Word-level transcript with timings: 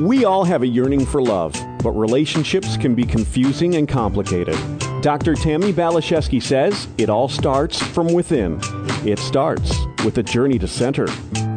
We 0.00 0.24
all 0.24 0.44
have 0.44 0.62
a 0.62 0.66
yearning 0.66 1.04
for 1.04 1.20
love, 1.20 1.52
but 1.82 1.90
relationships 1.90 2.76
can 2.76 2.94
be 2.94 3.02
confusing 3.02 3.74
and 3.74 3.88
complicated. 3.88 4.56
Dr. 5.02 5.34
Tammy 5.34 5.72
Baliszewski 5.72 6.40
says 6.40 6.86
it 6.98 7.10
all 7.10 7.28
starts 7.28 7.82
from 7.82 8.12
within. 8.12 8.60
It 9.04 9.18
starts 9.18 9.76
with 10.04 10.16
a 10.18 10.22
journey 10.22 10.56
to 10.60 10.68
center. 10.68 11.10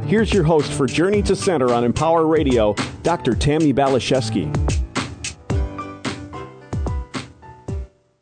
Here's 0.07 0.33
your 0.33 0.43
host 0.43 0.71
for 0.71 0.87
Journey 0.87 1.21
to 1.21 1.35
Center 1.35 1.71
on 1.71 1.83
Empower 1.83 2.25
Radio, 2.25 2.73
Dr. 3.03 3.35
Tammy 3.35 3.73
Baliszewski. 3.75 4.49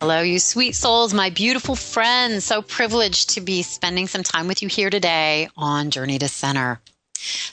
Hello, 0.02 0.20
you 0.20 0.40
sweet 0.40 0.76
souls, 0.76 1.14
my 1.14 1.30
beautiful 1.30 1.78
friends. 1.78 2.44
So 2.44 2.62
privileged 2.62 3.30
to 3.36 3.42
be 3.42 3.62
spending 3.62 4.08
some 4.08 4.24
time 4.24 4.50
with 4.50 4.62
you 4.62 4.68
here 4.68 4.90
today 4.90 5.48
on 5.56 5.92
Journey 5.92 6.20
to 6.20 6.28
Center. 6.28 6.82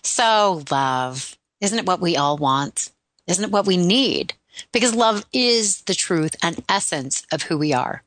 So, 0.03 0.64
love. 0.69 1.36
Isn't 1.61 1.79
it 1.79 1.86
what 1.86 2.00
we 2.00 2.16
all 2.16 2.36
want? 2.36 2.91
Isn't 3.27 3.45
it 3.45 3.50
what 3.50 3.66
we 3.66 3.77
need? 3.77 4.34
Because 4.73 4.95
love 4.95 5.24
is 5.33 5.82
the 5.82 5.95
truth 5.95 6.37
and 6.42 6.62
essence 6.69 7.27
of 7.32 7.42
who 7.45 7.59
we 7.59 7.73
are. 7.73 8.02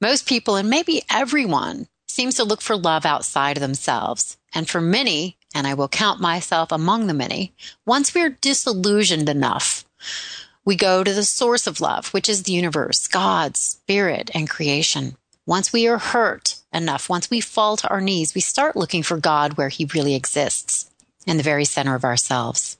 Most 0.00 0.26
people, 0.26 0.56
and 0.56 0.68
maybe 0.68 1.02
everyone, 1.10 1.88
seems 2.08 2.34
to 2.36 2.44
look 2.44 2.60
for 2.60 2.76
love 2.76 3.06
outside 3.06 3.56
of 3.56 3.60
themselves. 3.60 4.36
And 4.54 4.68
for 4.68 4.80
many, 4.80 5.36
and 5.54 5.66
I 5.66 5.74
will 5.74 5.88
count 5.88 6.20
myself 6.20 6.72
among 6.72 7.06
the 7.06 7.14
many, 7.14 7.54
once 7.84 8.14
we 8.14 8.22
are 8.22 8.30
disillusioned 8.30 9.28
enough, 9.28 9.84
we 10.64 10.76
go 10.76 11.04
to 11.04 11.14
the 11.14 11.24
source 11.24 11.66
of 11.66 11.80
love, 11.80 12.08
which 12.08 12.28
is 12.28 12.42
the 12.42 12.52
universe, 12.52 13.06
God, 13.06 13.56
spirit, 13.56 14.30
and 14.34 14.50
creation. 14.50 15.16
Once 15.46 15.72
we 15.72 15.86
are 15.86 15.98
hurt 15.98 16.56
enough, 16.72 17.08
once 17.08 17.30
we 17.30 17.40
fall 17.40 17.76
to 17.76 17.88
our 17.88 18.00
knees, 18.00 18.34
we 18.34 18.40
start 18.40 18.74
looking 18.74 19.02
for 19.02 19.16
God 19.16 19.56
where 19.56 19.68
he 19.68 19.88
really 19.94 20.16
exists 20.16 20.90
in 21.26 21.36
the 21.36 21.42
very 21.42 21.64
center 21.64 21.94
of 21.94 22.04
ourselves. 22.04 22.78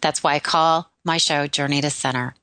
That's 0.00 0.22
why 0.22 0.34
I 0.34 0.40
call 0.40 0.90
my 1.04 1.16
show 1.16 1.46
Journey 1.46 1.80
to 1.80 1.90
Center. 1.90 2.34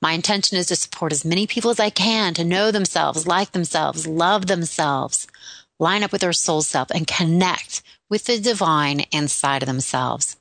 My 0.00 0.12
intention 0.12 0.58
is 0.58 0.66
to 0.66 0.76
support 0.76 1.12
as 1.12 1.24
many 1.24 1.46
people 1.46 1.70
as 1.70 1.80
I 1.80 1.90
can 1.90 2.34
to 2.34 2.44
know 2.44 2.70
themselves, 2.70 3.26
like 3.26 3.52
themselves, 3.52 4.06
love 4.06 4.46
themselves, 4.46 5.26
line 5.78 6.02
up 6.02 6.12
with 6.12 6.20
their 6.20 6.32
soul 6.32 6.62
self, 6.62 6.90
and 6.90 7.06
connect 7.06 7.82
with 8.10 8.24
the 8.24 8.38
divine 8.40 9.00
inside 9.12 9.62
of 9.62 9.68
themselves. 9.68 10.36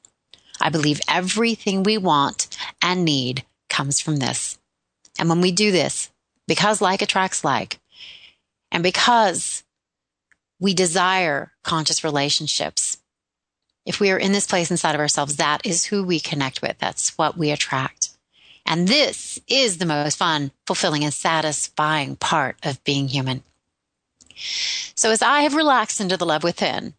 I 0.59 0.69
believe 0.69 1.01
everything 1.07 1.83
we 1.83 1.97
want 1.97 2.47
and 2.81 3.05
need 3.05 3.45
comes 3.69 3.99
from 3.99 4.17
this. 4.17 4.59
And 5.19 5.29
when 5.29 5.41
we 5.41 5.51
do 5.51 5.71
this, 5.71 6.09
because 6.47 6.81
like 6.81 7.01
attracts 7.01 7.43
like, 7.43 7.79
and 8.71 8.83
because 8.83 9.63
we 10.59 10.73
desire 10.73 11.51
conscious 11.63 12.03
relationships, 12.03 12.97
if 13.85 13.99
we 13.99 14.11
are 14.11 14.17
in 14.17 14.31
this 14.31 14.47
place 14.47 14.71
inside 14.71 14.95
of 14.95 15.01
ourselves, 15.01 15.37
that 15.37 15.65
is 15.65 15.85
who 15.85 16.03
we 16.03 16.19
connect 16.19 16.61
with. 16.61 16.77
That's 16.77 17.17
what 17.17 17.37
we 17.37 17.51
attract. 17.51 18.09
And 18.65 18.87
this 18.87 19.39
is 19.47 19.77
the 19.77 19.85
most 19.85 20.17
fun, 20.17 20.51
fulfilling, 20.67 21.03
and 21.03 21.13
satisfying 21.13 22.15
part 22.15 22.57
of 22.63 22.83
being 22.83 23.07
human. 23.07 23.43
So 24.95 25.11
as 25.11 25.21
I 25.21 25.41
have 25.41 25.55
relaxed 25.55 25.99
into 25.99 26.17
the 26.17 26.25
love 26.25 26.43
within, 26.43 26.93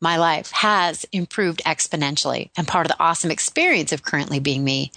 my 0.00 0.16
life 0.16 0.50
has 0.52 1.04
improved 1.12 1.62
exponentially. 1.66 2.50
And 2.56 2.66
part 2.66 2.86
of 2.86 2.92
the 2.92 3.02
awesome 3.02 3.30
experience 3.30 3.92
of 3.92 4.02
currently 4.02 4.40
being 4.40 4.64
me 4.64 4.92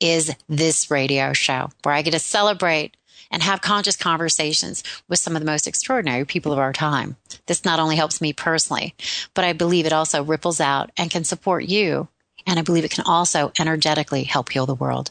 is 0.00 0.34
this 0.48 0.90
radio 0.90 1.32
show 1.32 1.70
where 1.82 1.94
I 1.94 2.02
get 2.02 2.12
to 2.12 2.18
celebrate 2.18 2.96
and 3.30 3.42
have 3.42 3.60
conscious 3.60 3.96
conversations 3.96 4.82
with 5.08 5.18
some 5.18 5.36
of 5.36 5.40
the 5.40 5.50
most 5.50 5.66
extraordinary 5.66 6.24
people 6.24 6.52
of 6.52 6.58
our 6.58 6.72
time. 6.72 7.16
This 7.46 7.64
not 7.64 7.78
only 7.78 7.96
helps 7.96 8.20
me 8.20 8.32
personally, 8.32 8.94
but 9.34 9.44
I 9.44 9.52
believe 9.52 9.86
it 9.86 9.92
also 9.92 10.22
ripples 10.22 10.60
out 10.60 10.90
and 10.96 11.10
can 11.10 11.24
support 11.24 11.64
you. 11.64 12.08
And 12.46 12.58
I 12.58 12.62
believe 12.62 12.84
it 12.84 12.90
can 12.90 13.04
also 13.04 13.52
energetically 13.58 14.24
help 14.24 14.50
heal 14.50 14.66
the 14.66 14.74
world. 14.74 15.10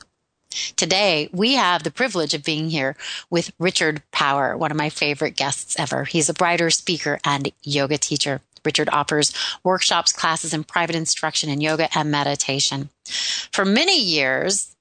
Today, 0.75 1.29
we 1.31 1.53
have 1.53 1.83
the 1.83 1.91
privilege 1.91 2.33
of 2.33 2.43
being 2.43 2.69
here 2.69 2.95
with 3.29 3.51
Richard 3.59 4.01
Power, 4.11 4.57
one 4.57 4.71
of 4.71 4.77
my 4.77 4.89
favorite 4.89 5.35
guests 5.35 5.77
ever. 5.77 6.05
He's 6.05 6.29
a 6.29 6.35
writer, 6.39 6.69
speaker, 6.69 7.19
and 7.23 7.51
yoga 7.61 7.97
teacher. 7.97 8.41
Richard 8.66 8.89
offers 8.89 9.33
workshops, 9.63 10.11
classes, 10.11 10.53
and 10.53 10.67
private 10.67 10.95
instruction 10.95 11.50
in 11.50 11.61
yoga 11.61 11.89
and 11.97 12.09
meditation. 12.09 12.89
For 13.51 13.66
many 13.66 14.01
years, 14.01 14.75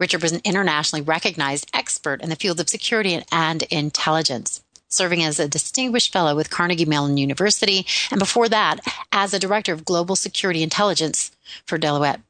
Richard 0.00 0.22
was 0.22 0.32
an 0.32 0.40
internationally 0.44 1.02
recognized 1.02 1.70
expert 1.74 2.22
in 2.22 2.30
the 2.30 2.36
field 2.36 2.58
of 2.58 2.70
security 2.70 3.22
and 3.30 3.62
intelligence, 3.64 4.62
serving 4.88 5.22
as 5.22 5.38
a 5.38 5.46
distinguished 5.46 6.10
fellow 6.10 6.34
with 6.34 6.48
Carnegie 6.48 6.86
Mellon 6.86 7.18
University, 7.18 7.86
and 8.10 8.18
before 8.18 8.48
that, 8.48 8.78
as 9.12 9.34
a 9.34 9.38
director 9.38 9.74
of 9.74 9.84
global 9.84 10.16
security 10.16 10.62
intelligence 10.62 11.30
for 11.66 11.78
Deloitte. 11.78 12.22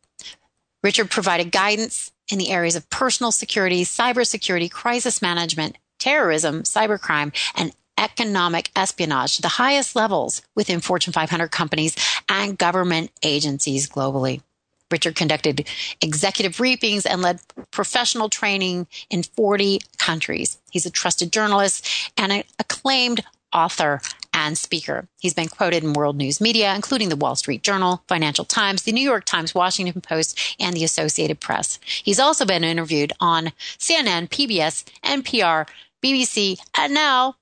Richard 0.82 1.10
provided 1.10 1.53
guidance 1.53 2.10
in 2.30 2.38
the 2.38 2.50
areas 2.50 2.75
of 2.75 2.91
personal 2.91 3.30
security, 3.30 3.84
cybersecurity, 3.84 4.70
crisis 4.70 5.22
management, 5.22 5.76
terrorism, 5.98 6.64
cybercrime, 6.64 7.32
and 7.54 7.72
economic 7.97 8.70
espionage 8.75 9.36
to 9.36 9.42
the 9.42 9.48
highest 9.48 9.94
levels 9.94 10.42
within 10.56 10.80
Fortune 10.80 11.12
500 11.12 11.50
companies 11.50 11.94
and 12.28 12.59
government 12.59 13.10
agencies 13.22 13.88
globally. 13.88 14.41
Richard 14.90 15.14
conducted 15.16 15.66
executive 16.00 16.56
briefings 16.56 17.06
and 17.08 17.22
led 17.22 17.40
professional 17.70 18.28
training 18.28 18.86
in 19.08 19.22
40 19.22 19.80
countries. 19.98 20.58
He's 20.70 20.86
a 20.86 20.90
trusted 20.90 21.32
journalist 21.32 21.88
and 22.16 22.32
an 22.32 22.44
acclaimed 22.58 23.22
author 23.52 24.00
and 24.32 24.56
speaker. 24.56 25.08
He's 25.18 25.34
been 25.34 25.48
quoted 25.48 25.82
in 25.82 25.92
world 25.92 26.16
news 26.16 26.40
media, 26.40 26.74
including 26.74 27.08
the 27.08 27.16
Wall 27.16 27.34
Street 27.34 27.62
Journal, 27.62 28.02
Financial 28.08 28.44
Times, 28.44 28.82
the 28.82 28.92
New 28.92 29.02
York 29.02 29.24
Times, 29.24 29.54
Washington 29.54 30.00
Post, 30.00 30.56
and 30.60 30.74
the 30.74 30.84
Associated 30.84 31.40
Press. 31.40 31.78
He's 31.84 32.20
also 32.20 32.44
been 32.44 32.64
interviewed 32.64 33.12
on 33.20 33.52
CNN, 33.78 34.28
PBS, 34.28 34.84
NPR, 35.04 35.68
BBC, 36.02 36.58
and 36.76 36.94
now 36.94 37.36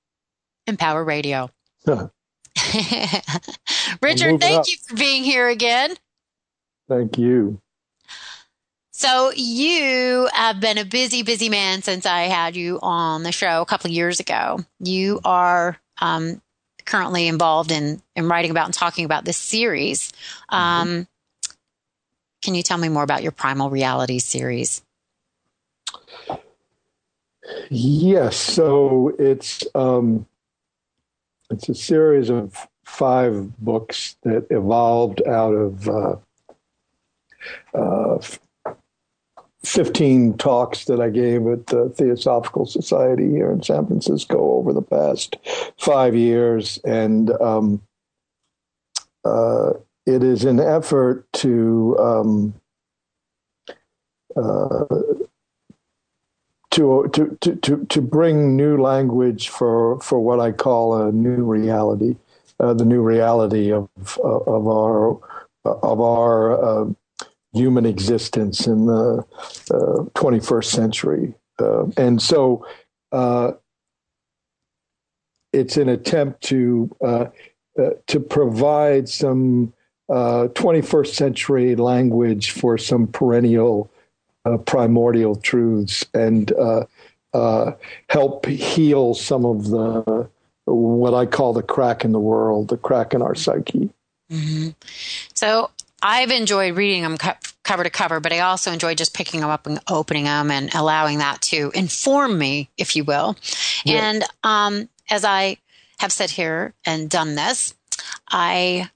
Empower 0.66 1.04
Radio. 1.04 1.50
Richard, 4.03 4.41
thank 4.41 4.69
you 4.69 4.76
for 4.87 4.97
being 4.97 5.22
here 5.25 5.48
again. 5.48 5.94
Thank 6.88 7.19
you. 7.19 7.60
So 8.93 9.31
you 9.37 10.28
have 10.32 10.59
been 10.59 10.76
a 10.76 10.84
busy, 10.84 11.22
busy 11.22 11.49
man 11.49 11.82
since 11.82 12.04
I 12.04 12.22
had 12.22 12.56
you 12.56 12.81
on 12.82 13.22
the 13.22 13.31
show 13.31 13.62
a 13.62 13.66
couple 13.66 13.88
of 13.88 13.94
years 13.94 14.19
ago. 14.19 14.59
You 14.81 15.21
are 15.25 15.78
um, 16.00 16.43
currently 16.84 17.28
involved 17.28 17.71
in, 17.71 18.03
in 18.16 18.28
writing 18.28 18.50
about 18.50 18.65
and 18.65 18.75
talking 18.75 19.04
about 19.04 19.25
this 19.25 19.37
series. 19.37 20.12
Um, 20.49 20.88
mm-hmm. 20.88 21.03
Can 22.43 22.54
you 22.54 22.62
tell 22.62 22.78
me 22.78 22.88
more 22.88 23.03
about 23.03 23.22
your 23.22 23.32
Primal 23.32 23.70
Reality 23.70 24.19
series? 24.19 24.82
Yes. 27.70 28.37
So 28.37 29.15
it's 29.19 29.65
um, 29.75 30.26
it's 31.50 31.69
a 31.69 31.75
series 31.75 32.31
of 32.31 32.66
five 32.84 33.56
books 33.59 34.16
that 34.22 34.47
evolved 34.50 35.22
out 35.26 35.53
of 35.53 35.88
uh, 35.88 36.16
uh, 37.75 38.19
15 39.65 40.37
talks 40.38 40.84
that 40.84 41.00
I 41.00 41.10
gave 41.10 41.47
at 41.47 41.66
the 41.66 41.88
Theosophical 41.91 42.65
Society 42.65 43.28
here 43.28 43.50
in 43.50 43.62
San 43.62 43.87
Francisco 43.87 44.38
over 44.38 44.72
the 44.72 44.82
past 44.82 45.37
five 45.76 46.15
years. 46.15 46.78
And 46.84 47.31
um, 47.41 47.82
uh, 49.25 49.72
it 50.06 50.22
is 50.22 50.44
an 50.44 50.60
effort 50.60 51.26
to. 51.34 51.97
Um, 51.99 52.54
uh, 54.37 54.84
to, 56.70 57.09
to, 57.41 57.56
to, 57.56 57.87
to 57.87 58.00
bring 58.00 58.56
new 58.56 58.81
language 58.81 59.49
for, 59.49 60.00
for 60.00 60.20
what 60.20 60.38
I 60.38 60.53
call 60.53 61.03
a 61.03 61.10
new 61.10 61.43
reality, 61.43 62.15
uh, 62.60 62.72
the 62.72 62.84
new 62.84 63.03
reality 63.03 63.72
of, 63.72 63.88
of 64.22 64.69
our, 64.69 65.19
of 65.65 66.00
our 66.00 66.82
uh, 66.82 66.93
human 67.58 67.84
existence 67.84 68.66
in 68.66 68.86
the 68.86 69.25
uh, 69.70 70.05
21st 70.14 70.64
century. 70.64 71.34
Uh, 71.58 71.87
and 71.96 72.22
so 72.22 72.64
uh, 73.12 73.52
it's 75.52 75.76
an 75.76 75.88
attempt 75.88 76.43
to 76.44 76.94
uh, 77.05 77.26
uh, 77.78 77.90
to 78.06 78.20
provide 78.20 79.08
some 79.08 79.72
21st 80.10 81.08
century 81.08 81.76
language 81.76 82.52
for 82.52 82.78
some 82.78 83.06
perennial 83.06 83.90
primordial 84.64 85.37
truths 85.37 86.06
and 86.14 86.52
help 88.08 88.46
heal 88.46 89.14
some 89.14 89.44
of 89.44 89.69
the 89.69 90.28
what 90.64 91.14
I 91.14 91.26
call 91.26 91.52
the 91.52 91.62
crack 91.62 92.04
in 92.04 92.12
the 92.12 92.20
world, 92.20 92.69
the 92.69 92.76
crack 92.76 93.14
in 93.14 93.22
our 93.22 93.34
psyche. 93.34 93.90
Mm-hmm. 94.31 94.70
So 95.34 95.70
I've 96.03 96.31
enjoyed 96.31 96.77
reading 96.77 97.03
them 97.03 97.19
co- 97.19 97.33
cover 97.65 97.85
to 97.85 97.91
cover, 97.91 98.21
but 98.21 98.33
I 98.33 98.41
also 98.41 98.73
enjoy 98.73 98.95
just 98.95 99.15
picking 99.15 99.41
them 99.41 99.50
up 99.50 99.67
and 99.67 99.81
opening 99.89 100.25
them 100.25 100.50
and 100.50 100.73
allowing 100.75 101.19
that 101.19 101.43
to 101.43 101.71
inform 101.75 102.39
me, 102.39 102.71
if 102.77 102.95
you 102.95 103.05
will. 103.05 103.37
Yeah. 103.85 104.09
And 104.09 104.25
um, 104.45 104.89
as 105.11 105.25
I 105.25 105.59
have 105.99 106.12
said 106.12 106.31
here 106.31 106.75
and 106.87 107.11
done 107.11 107.35
this, 107.35 107.75
I 108.29 108.91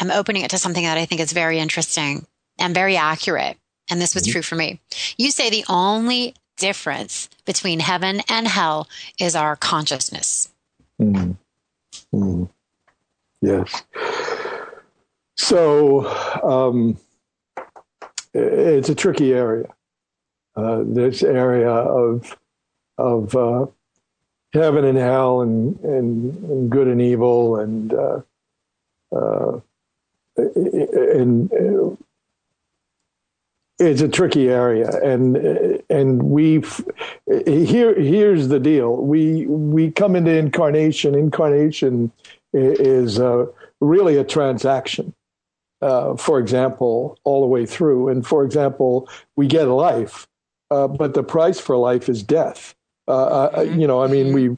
am 0.00 0.10
opening 0.10 0.42
it 0.42 0.50
to 0.50 0.58
something 0.58 0.84
that 0.84 0.98
I 0.98 1.06
think 1.06 1.20
is 1.20 1.32
very 1.32 1.58
interesting 1.58 2.26
and 2.58 2.74
very 2.74 2.96
accurate 2.96 3.58
and 3.90 4.00
this 4.00 4.14
was 4.14 4.24
mm-hmm. 4.24 4.32
true 4.32 4.42
for 4.42 4.54
me. 4.56 4.80
You 5.16 5.30
say 5.30 5.50
the 5.50 5.64
only 5.68 6.34
difference 6.56 7.28
between 7.44 7.80
heaven 7.80 8.22
and 8.28 8.46
hell 8.46 8.88
is 9.18 9.34
our 9.34 9.56
consciousness. 9.56 10.48
Mm. 11.00 11.36
Mm. 12.12 12.48
Yes. 13.40 13.82
So 15.36 16.06
um, 16.42 16.98
it's 18.32 18.88
a 18.88 18.94
tricky 18.94 19.32
area. 19.32 19.68
Uh, 20.56 20.82
this 20.86 21.22
area 21.22 21.70
of 21.70 22.36
of 22.96 23.34
uh, 23.34 23.66
heaven 24.52 24.84
and 24.84 24.96
hell 24.96 25.40
and, 25.40 25.78
and, 25.80 26.44
and 26.44 26.70
good 26.70 26.86
and 26.86 27.02
evil 27.02 27.56
and 27.56 27.92
uh, 27.92 28.20
uh 29.12 29.60
and 30.36 31.52
uh, 31.52 31.96
it's 33.80 34.00
a 34.00 34.08
tricky 34.08 34.48
area. 34.48 34.88
And 35.02 35.82
and 35.90 36.22
we 36.22 36.62
here 37.46 38.00
here's 38.00 38.46
the 38.46 38.60
deal. 38.60 38.96
We 38.96 39.46
we 39.46 39.90
come 39.90 40.14
into 40.14 40.30
incarnation. 40.30 41.16
Incarnation 41.16 42.12
is 42.52 43.18
uh, 43.18 43.46
really 43.80 44.16
a 44.16 44.24
transaction 44.24 45.12
uh, 45.84 46.16
for 46.16 46.38
example 46.38 47.18
all 47.24 47.40
the 47.40 47.46
way 47.46 47.64
through 47.66 48.08
and 48.08 48.26
for 48.26 48.44
example 48.44 49.08
we 49.36 49.46
get 49.46 49.64
life 49.64 50.26
uh, 50.70 50.88
but 50.88 51.14
the 51.14 51.22
price 51.22 51.60
for 51.60 51.76
life 51.76 52.08
is 52.08 52.22
death 52.22 52.74
uh, 53.08 53.26
uh, 53.26 53.50
mm-hmm. 53.50 53.80
you 53.80 53.86
know 53.86 54.02
i 54.02 54.06
mean 54.06 54.32
we 54.32 54.56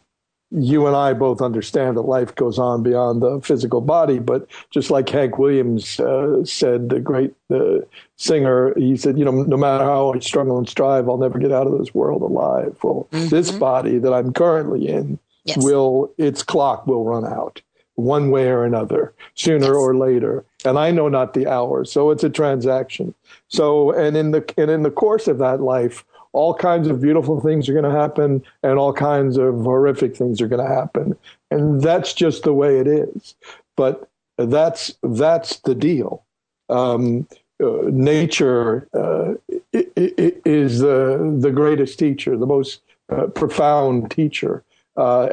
you 0.50 0.86
and 0.86 0.94
I 0.94 1.12
both 1.12 1.42
understand 1.42 1.96
that 1.96 2.02
life 2.02 2.34
goes 2.34 2.58
on 2.58 2.82
beyond 2.82 3.20
the 3.20 3.40
physical 3.40 3.80
body, 3.80 4.18
but 4.18 4.46
just 4.70 4.90
like 4.90 5.08
Hank 5.08 5.38
Williams 5.38 5.98
uh, 5.98 6.44
said, 6.44 6.88
the 6.88 7.00
great 7.00 7.34
uh, 7.52 7.78
singer, 8.16 8.72
he 8.76 8.96
said, 8.96 9.18
you 9.18 9.24
know, 9.24 9.42
no 9.42 9.56
matter 9.56 9.84
how 9.84 10.12
I 10.12 10.20
struggle 10.20 10.56
and 10.56 10.68
strive, 10.68 11.08
I'll 11.08 11.18
never 11.18 11.38
get 11.38 11.52
out 11.52 11.66
of 11.66 11.76
this 11.78 11.94
world 11.94 12.22
alive. 12.22 12.76
Well, 12.82 13.08
mm-hmm. 13.10 13.28
this 13.28 13.50
body 13.50 13.98
that 13.98 14.12
I'm 14.12 14.32
currently 14.32 14.88
in 14.88 15.18
yes. 15.44 15.56
will, 15.58 16.12
its 16.16 16.42
clock 16.44 16.86
will 16.86 17.04
run 17.04 17.24
out 17.24 17.60
one 17.96 18.30
way 18.30 18.48
or 18.48 18.64
another, 18.64 19.12
sooner 19.34 19.66
yes. 19.66 19.74
or 19.74 19.96
later. 19.96 20.44
And 20.64 20.78
I 20.78 20.90
know 20.90 21.08
not 21.08 21.34
the 21.34 21.46
hour. 21.46 21.84
So 21.84 22.10
it's 22.10 22.24
a 22.24 22.30
transaction. 22.30 23.14
So, 23.48 23.90
and 23.92 24.16
in 24.16 24.30
the, 24.30 24.44
and 24.56 24.70
in 24.70 24.82
the 24.82 24.90
course 24.90 25.28
of 25.28 25.38
that 25.38 25.60
life, 25.60 26.04
all 26.36 26.52
kinds 26.52 26.86
of 26.86 27.00
beautiful 27.00 27.40
things 27.40 27.66
are 27.66 27.72
going 27.72 27.90
to 27.90 27.90
happen 27.90 28.44
and 28.62 28.78
all 28.78 28.92
kinds 28.92 29.38
of 29.38 29.54
horrific 29.54 30.14
things 30.14 30.42
are 30.42 30.48
going 30.48 30.64
to 30.64 30.74
happen 30.74 31.16
and 31.50 31.80
that's 31.80 32.12
just 32.12 32.42
the 32.42 32.52
way 32.52 32.78
it 32.78 32.86
is 32.86 33.34
but 33.74 34.08
that's 34.36 34.94
that's 35.02 35.60
the 35.60 35.74
deal 35.74 36.22
um, 36.68 37.26
uh, 37.62 37.88
nature 37.90 38.86
uh, 38.92 39.32
is 39.72 40.80
the 40.80 41.36
the 41.40 41.50
greatest 41.50 41.98
teacher 41.98 42.36
the 42.36 42.46
most 42.46 42.82
uh, 43.08 43.26
profound 43.28 44.10
teacher 44.10 44.62
uh, 44.98 45.26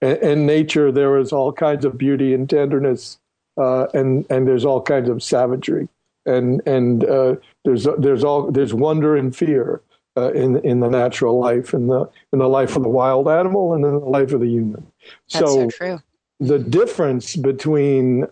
and 0.00 0.18
in 0.18 0.46
nature 0.46 0.90
there 0.92 1.18
is 1.18 1.32
all 1.32 1.52
kinds 1.52 1.84
of 1.84 1.98
beauty 1.98 2.34
and 2.34 2.48
tenderness 2.48 3.18
uh, 3.56 3.86
and 3.94 4.26
and 4.30 4.46
there's 4.46 4.64
all 4.64 4.80
kinds 4.80 5.08
of 5.08 5.22
savagery 5.22 5.88
and 6.26 6.60
and 6.66 7.04
uh, 7.04 7.34
there's 7.64 7.86
there's 7.98 8.22
all 8.22 8.50
there's 8.50 8.74
wonder 8.74 9.16
and 9.16 9.34
fear 9.34 9.82
uh, 10.16 10.32
in 10.32 10.58
in 10.64 10.80
the 10.80 10.88
natural 10.88 11.38
life, 11.38 11.72
in 11.72 11.86
the 11.86 12.08
in 12.32 12.38
the 12.38 12.48
life 12.48 12.76
of 12.76 12.82
the 12.82 12.88
wild 12.88 13.28
animal, 13.28 13.74
and 13.74 13.84
in 13.84 13.92
the 13.92 13.98
life 13.98 14.32
of 14.32 14.40
the 14.40 14.48
human. 14.48 14.86
That's 15.32 15.46
so, 15.46 15.46
so 15.46 15.70
true. 15.70 16.02
The 16.40 16.58
difference 16.58 17.36
between 17.36 18.26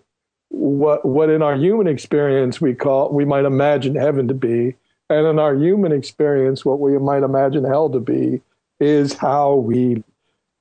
what 0.49 1.05
what 1.05 1.29
in 1.29 1.41
our 1.41 1.55
human 1.55 1.87
experience 1.87 2.61
we 2.61 2.73
call 2.73 3.09
we 3.11 3.25
might 3.25 3.45
imagine 3.45 3.95
heaven 3.95 4.27
to 4.27 4.33
be, 4.33 4.75
and 5.09 5.25
in 5.27 5.39
our 5.39 5.55
human 5.55 5.91
experience 5.91 6.63
what 6.65 6.79
we 6.79 6.97
might 6.97 7.23
imagine 7.23 7.63
hell 7.63 7.89
to 7.89 7.99
be, 7.99 8.41
is 8.79 9.13
how 9.13 9.55
we 9.55 10.03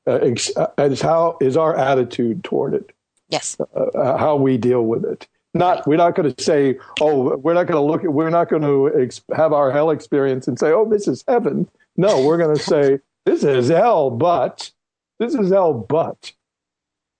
uh, 0.06 0.14
ex- 0.22 0.56
uh, 0.56 0.68
is 0.78 1.00
how 1.00 1.36
is 1.40 1.56
our 1.56 1.76
attitude 1.76 2.44
toward 2.44 2.74
it. 2.74 2.92
Yes. 3.28 3.56
Uh, 3.60 3.80
uh 3.80 4.16
how 4.18 4.36
we 4.36 4.56
deal 4.56 4.82
with 4.82 5.04
it. 5.04 5.26
Not 5.54 5.86
we're 5.86 5.96
not 5.96 6.14
going 6.14 6.32
to 6.32 6.42
say, 6.42 6.78
oh, 7.00 7.36
we're 7.36 7.54
not 7.54 7.66
going 7.66 7.80
to 7.80 7.92
look 7.92 8.04
at, 8.04 8.12
we're 8.12 8.30
not 8.30 8.48
going 8.48 8.62
to 8.62 8.92
ex- 9.00 9.22
have 9.34 9.52
our 9.52 9.70
hell 9.70 9.90
experience 9.90 10.46
and 10.46 10.58
say, 10.58 10.70
oh, 10.70 10.88
this 10.88 11.08
is 11.08 11.24
heaven. 11.26 11.68
No, 11.96 12.22
we're 12.24 12.36
going 12.36 12.54
to 12.56 12.62
say, 12.62 13.00
this 13.24 13.42
is 13.42 13.68
hell, 13.68 14.10
but 14.10 14.70
this 15.18 15.34
is 15.34 15.50
hell, 15.50 15.72
but 15.72 16.32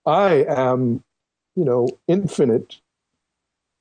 I 0.05 0.45
am, 0.49 1.03
you 1.57 1.65
know, 1.65 1.89
infinite, 2.07 2.77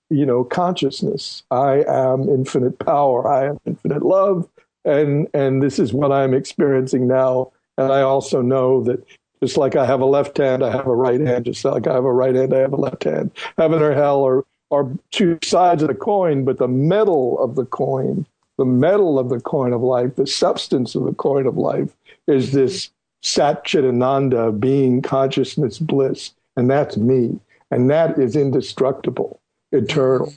you 0.10 0.25
know, 0.25 0.44
consciousness. 0.44 1.44
I 1.52 1.84
am 1.88 2.30
infinite 2.30 2.80
power. 2.80 3.28
I 3.28 3.48
am 3.48 3.60
infinite 3.66 4.04
love, 4.04 4.48
and 4.84 5.28
and 5.34 5.62
this 5.62 5.80
is 5.80 5.94
what 5.94 6.12
I'm 6.12 6.34
experiencing 6.34 7.07
now. 7.07 7.52
And 7.77 7.92
I 7.92 8.01
also 8.01 8.42
know 8.42 8.83
that 8.83 9.06
just 9.42 9.57
like 9.57 9.75
I 9.75 9.86
have 9.86 10.01
a 10.01 10.06
left 10.06 10.38
hand, 10.38 10.63
I 10.63 10.72
have 10.72 10.88
a 10.88 10.95
right 10.95 11.19
hand. 11.19 11.45
Just 11.45 11.63
like 11.66 11.88
I 11.88 11.94
have 11.94 12.06
a 12.06 12.13
right 12.13 12.36
hand, 12.36 12.54
I 12.54 12.60
have 12.60 12.74
a 12.74 12.77
left 12.77 13.04
hand. 13.04 13.31
Heaven 13.57 13.81
or 13.81 13.94
hell 13.94 14.25
are, 14.25 14.45
are 14.72 14.89
two 15.12 15.38
sides 15.44 15.81
of 15.81 15.89
the 15.89 15.95
coin, 15.95 16.45
but 16.45 16.57
the 16.57 16.68
metal 16.68 17.38
of 17.39 17.56
the 17.56 17.66
coin, 17.66 18.25
the 18.57 18.66
metal 18.66 19.19
of 19.19 19.30
the 19.30 19.39
coin 19.39 19.74
of 19.74 19.81
life, 19.81 20.16
the 20.16 20.27
substance 20.27 20.95
of 20.95 21.04
the 21.04 21.13
coin 21.13 21.45
of 21.45 21.57
life 21.57 21.95
is 22.27 22.54
this 22.54 22.89
Sat 23.22 23.66
Chitananda 23.66 24.57
being 24.57 25.01
consciousness 25.01 25.80
bliss. 25.80 26.31
And 26.56 26.69
that's 26.69 26.95
me. 26.95 27.39
And 27.71 27.89
that 27.89 28.18
is 28.18 28.36
indestructible, 28.36 29.42
eternal, 29.71 30.33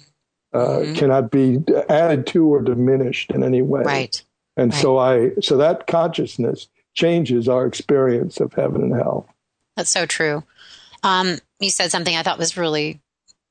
uh, 0.53 0.59
mm-hmm. 0.59 0.95
cannot 0.95 1.31
be 1.31 1.59
added 1.89 2.27
to 2.29 2.53
or 2.53 2.63
diminished 2.63 3.31
in 3.31 3.45
any 3.45 3.63
way. 3.63 3.83
Right. 3.83 4.23
And 4.57 4.73
right. 4.73 4.83
so 4.83 4.99
I, 4.99 5.31
so 5.41 5.57
that 5.59 5.87
consciousness 5.87 6.69
changes 6.99 7.49
our 7.49 7.65
experience 7.65 8.41
of 8.41 8.53
heaven 8.53 8.83
and 8.83 8.93
hell. 8.93 9.29
That's 9.77 9.91
so 9.91 10.05
true. 10.05 10.43
Um, 11.05 11.39
you 11.61 11.71
said 11.71 11.93
something 11.93 12.17
I 12.17 12.25
thought 12.25 12.39
was 12.39 12.57
really 12.57 13.01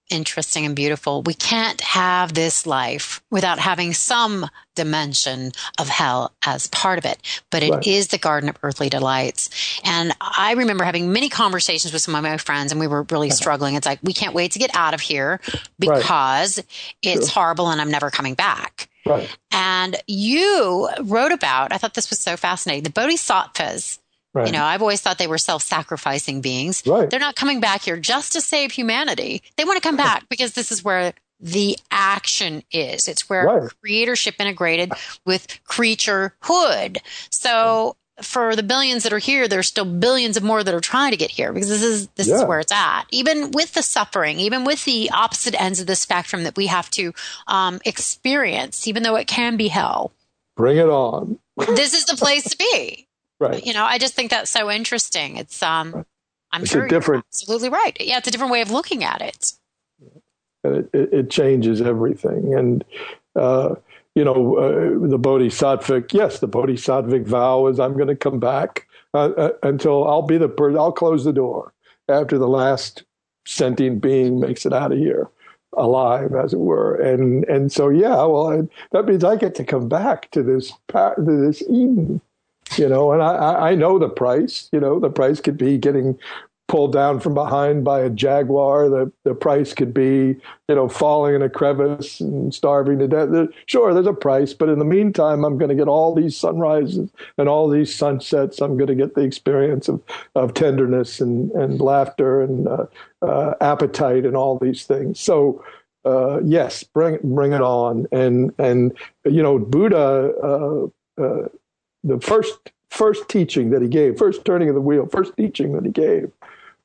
interesting 0.09 0.65
and 0.65 0.75
beautiful. 0.75 1.21
We 1.21 1.33
can't 1.33 1.79
have 1.79 2.33
this 2.33 2.65
life 2.65 3.21
without 3.31 3.59
having 3.59 3.93
some 3.93 4.49
dimension 4.75 5.53
of 5.79 5.87
hell 5.87 6.33
as 6.45 6.67
part 6.67 6.97
of 6.97 7.05
it, 7.05 7.19
but 7.49 7.63
it 7.63 7.71
right. 7.71 7.87
is 7.87 8.07
the 8.07 8.17
garden 8.17 8.49
of 8.49 8.57
earthly 8.63 8.89
delights. 8.89 9.79
And 9.85 10.13
I 10.19 10.53
remember 10.53 10.83
having 10.83 11.13
many 11.13 11.29
conversations 11.29 11.93
with 11.93 12.01
some 12.01 12.15
of 12.15 12.23
my 12.23 12.37
friends 12.37 12.71
and 12.71 12.81
we 12.81 12.87
were 12.87 13.03
really 13.03 13.29
struggling. 13.29 13.75
It's 13.75 13.87
like, 13.87 13.99
we 14.03 14.13
can't 14.13 14.35
wait 14.35 14.51
to 14.51 14.59
get 14.59 14.75
out 14.75 14.93
of 14.93 14.99
here 14.99 15.39
because 15.79 16.57
right. 16.57 16.65
it's 17.01 17.31
sure. 17.31 17.43
horrible 17.43 17.69
and 17.69 17.79
I'm 17.79 17.91
never 17.91 18.09
coming 18.09 18.33
back. 18.33 18.89
Right. 19.07 19.37
And 19.51 19.97
you 20.07 20.89
wrote 21.01 21.31
about, 21.31 21.71
I 21.71 21.77
thought 21.77 21.93
this 21.93 22.09
was 22.09 22.19
so 22.19 22.37
fascinating, 22.37 22.83
the 22.83 22.89
bodhisattvas. 22.89 23.99
Right. 24.33 24.47
You 24.47 24.53
know, 24.53 24.63
I've 24.63 24.81
always 24.81 25.01
thought 25.01 25.17
they 25.17 25.27
were 25.27 25.37
self 25.37 25.63
sacrificing 25.63 26.41
beings. 26.41 26.83
Right. 26.85 27.09
They're 27.09 27.19
not 27.19 27.35
coming 27.35 27.59
back 27.59 27.81
here 27.83 27.97
just 27.97 28.33
to 28.33 28.41
save 28.41 28.71
humanity. 28.71 29.41
They 29.55 29.65
want 29.65 29.81
to 29.81 29.87
come 29.87 29.97
back 29.97 30.25
because 30.29 30.53
this 30.53 30.71
is 30.71 30.83
where 30.83 31.13
the 31.39 31.77
action 31.91 32.63
is. 32.71 33.07
It's 33.07 33.29
where 33.29 33.45
right. 33.45 33.71
creatorship 33.83 34.35
integrated 34.39 34.91
with 35.25 35.47
creaturehood. 35.67 36.97
So 37.31 37.95
for 38.21 38.55
the 38.55 38.63
billions 38.63 39.03
that 39.03 39.13
are 39.13 39.19
here, 39.19 39.47
there's 39.47 39.67
still 39.67 39.85
billions 39.85 40.37
of 40.37 40.43
more 40.43 40.63
that 40.63 40.73
are 40.73 40.79
trying 40.79 41.11
to 41.11 41.17
get 41.17 41.29
here 41.29 41.53
because 41.53 41.69
this 41.69 41.83
is 41.83 42.07
this 42.09 42.27
yeah. 42.27 42.35
is 42.35 42.45
where 42.45 42.59
it's 42.59 42.71
at. 42.71 43.03
Even 43.11 43.51
with 43.51 43.73
the 43.73 43.83
suffering, 43.83 44.39
even 44.39 44.63
with 44.65 44.85
the 44.85 45.09
opposite 45.11 45.59
ends 45.61 45.79
of 45.79 45.87
the 45.87 45.95
spectrum 45.95 46.43
that 46.43 46.55
we 46.55 46.67
have 46.67 46.89
to 46.91 47.13
um, 47.47 47.79
experience, 47.85 48.87
even 48.87 49.03
though 49.03 49.15
it 49.15 49.27
can 49.27 49.57
be 49.57 49.67
hell. 49.67 50.11
Bring 50.55 50.77
it 50.77 50.89
on. 50.89 51.39
this 51.57 51.93
is 51.93 52.05
the 52.05 52.15
place 52.15 52.43
to 52.49 52.57
be. 52.57 53.03
Right. 53.39 53.63
You 53.63 53.75
know, 53.75 53.85
I 53.85 53.99
just 53.99 54.15
think 54.15 54.31
that's 54.31 54.49
so 54.49 54.71
interesting. 54.71 55.37
It's 55.37 55.61
um, 55.61 55.91
right. 55.91 56.05
I'm 56.51 56.63
it's 56.63 56.71
sure 56.71 56.87
different, 56.87 57.23
absolutely 57.29 57.69
right. 57.69 57.95
Yeah, 57.99 58.17
it's 58.17 58.27
a 58.27 58.31
different 58.31 58.51
way 58.51 58.61
of 58.61 58.71
looking 58.71 59.03
at 59.03 59.21
it. 59.21 59.51
It, 60.63 60.89
it, 60.91 61.13
it 61.13 61.29
changes 61.29 61.79
everything, 61.79 62.55
and 62.55 62.83
uh, 63.35 63.75
you 64.17 64.23
know, 64.23 64.57
uh, 64.57 65.07
the 65.07 65.19
bodhisattvic, 65.19 66.11
yes, 66.11 66.39
the 66.39 66.47
bodhisattvic 66.47 67.27
vow 67.27 67.67
is 67.67 67.79
I'm 67.79 67.93
going 67.93 68.07
to 68.07 68.15
come 68.15 68.39
back 68.39 68.87
uh, 69.13 69.29
uh, 69.37 69.51
until 69.61 70.07
I'll 70.07 70.23
be 70.23 70.39
the 70.39 70.49
person, 70.49 70.79
I'll 70.79 70.91
close 70.91 71.23
the 71.23 71.31
door 71.31 71.71
after 72.09 72.39
the 72.39 72.47
last 72.47 73.03
sentient 73.45 74.01
being 74.01 74.39
makes 74.39 74.65
it 74.65 74.73
out 74.73 74.91
of 74.91 74.97
here 74.97 75.29
alive, 75.73 76.33
as 76.33 76.51
it 76.51 76.59
were. 76.59 76.95
And 76.95 77.43
and 77.45 77.71
so, 77.71 77.89
yeah, 77.89 78.15
well, 78.25 78.49
I, 78.49 78.61
that 78.91 79.05
means 79.05 79.23
I 79.23 79.35
get 79.35 79.53
to 79.53 79.63
come 79.63 79.87
back 79.87 80.31
to 80.31 80.41
this 80.41 80.73
to 80.87 81.13
this 81.17 81.61
Eden, 81.69 82.19
you 82.75 82.89
know. 82.89 83.11
And 83.11 83.21
I 83.21 83.69
I 83.69 83.75
know 83.75 83.99
the 83.99 84.09
price. 84.09 84.67
You 84.71 84.79
know, 84.79 84.99
the 84.99 85.11
price 85.11 85.39
could 85.39 85.59
be 85.59 85.77
getting 85.77 86.17
pulled 86.67 86.93
down 86.93 87.19
from 87.19 87.33
behind 87.33 87.83
by 87.83 88.01
a 88.01 88.09
jaguar. 88.09 88.89
The 88.89 89.11
the 89.23 89.33
price 89.33 89.73
could 89.73 89.93
be, 89.93 90.35
you 90.67 90.75
know, 90.75 90.89
falling 90.89 91.35
in 91.35 91.41
a 91.41 91.49
crevice 91.49 92.19
and 92.19 92.53
starving 92.53 92.99
to 92.99 93.07
death. 93.07 93.29
Sure, 93.65 93.93
there's 93.93 94.05
a 94.05 94.13
price, 94.13 94.53
but 94.53 94.69
in 94.69 94.79
the 94.79 94.85
meantime, 94.85 95.45
I'm 95.45 95.57
going 95.57 95.69
to 95.69 95.75
get 95.75 95.87
all 95.87 96.13
these 96.13 96.37
sunrises 96.37 97.09
and 97.37 97.49
all 97.49 97.69
these 97.69 97.93
sunsets. 97.95 98.61
I'm 98.61 98.77
going 98.77 98.87
to 98.87 98.95
get 98.95 99.15
the 99.15 99.21
experience 99.21 99.87
of 99.87 100.01
of 100.35 100.53
tenderness 100.53 101.21
and 101.21 101.51
and 101.51 101.79
laughter 101.79 102.41
and 102.41 102.67
uh, 102.67 102.85
uh, 103.21 103.53
appetite 103.61 104.25
and 104.25 104.35
all 104.37 104.57
these 104.57 104.85
things. 104.85 105.19
So. 105.19 105.63
uh, 106.05 106.39
yes, 106.43 106.83
bring 106.83 107.17
bring 107.23 107.51
it 107.51 107.61
on. 107.61 108.07
And 108.11 108.53
and 108.57 108.97
you 109.25 109.43
know, 109.43 109.59
Buddha, 109.59 110.33
uh, 110.41 110.85
uh, 111.21 111.47
the 112.03 112.19
first 112.21 112.71
first 112.89 113.27
teaching 113.27 113.71
that 113.71 113.81
he 113.81 113.89
gave, 113.89 114.17
first 114.17 114.45
turning 114.45 114.69
of 114.69 114.75
the 114.75 114.81
wheel, 114.81 115.07
first 115.07 115.35
teaching 115.35 115.73
that 115.73 115.83
he 115.83 115.91
gave 115.91 116.31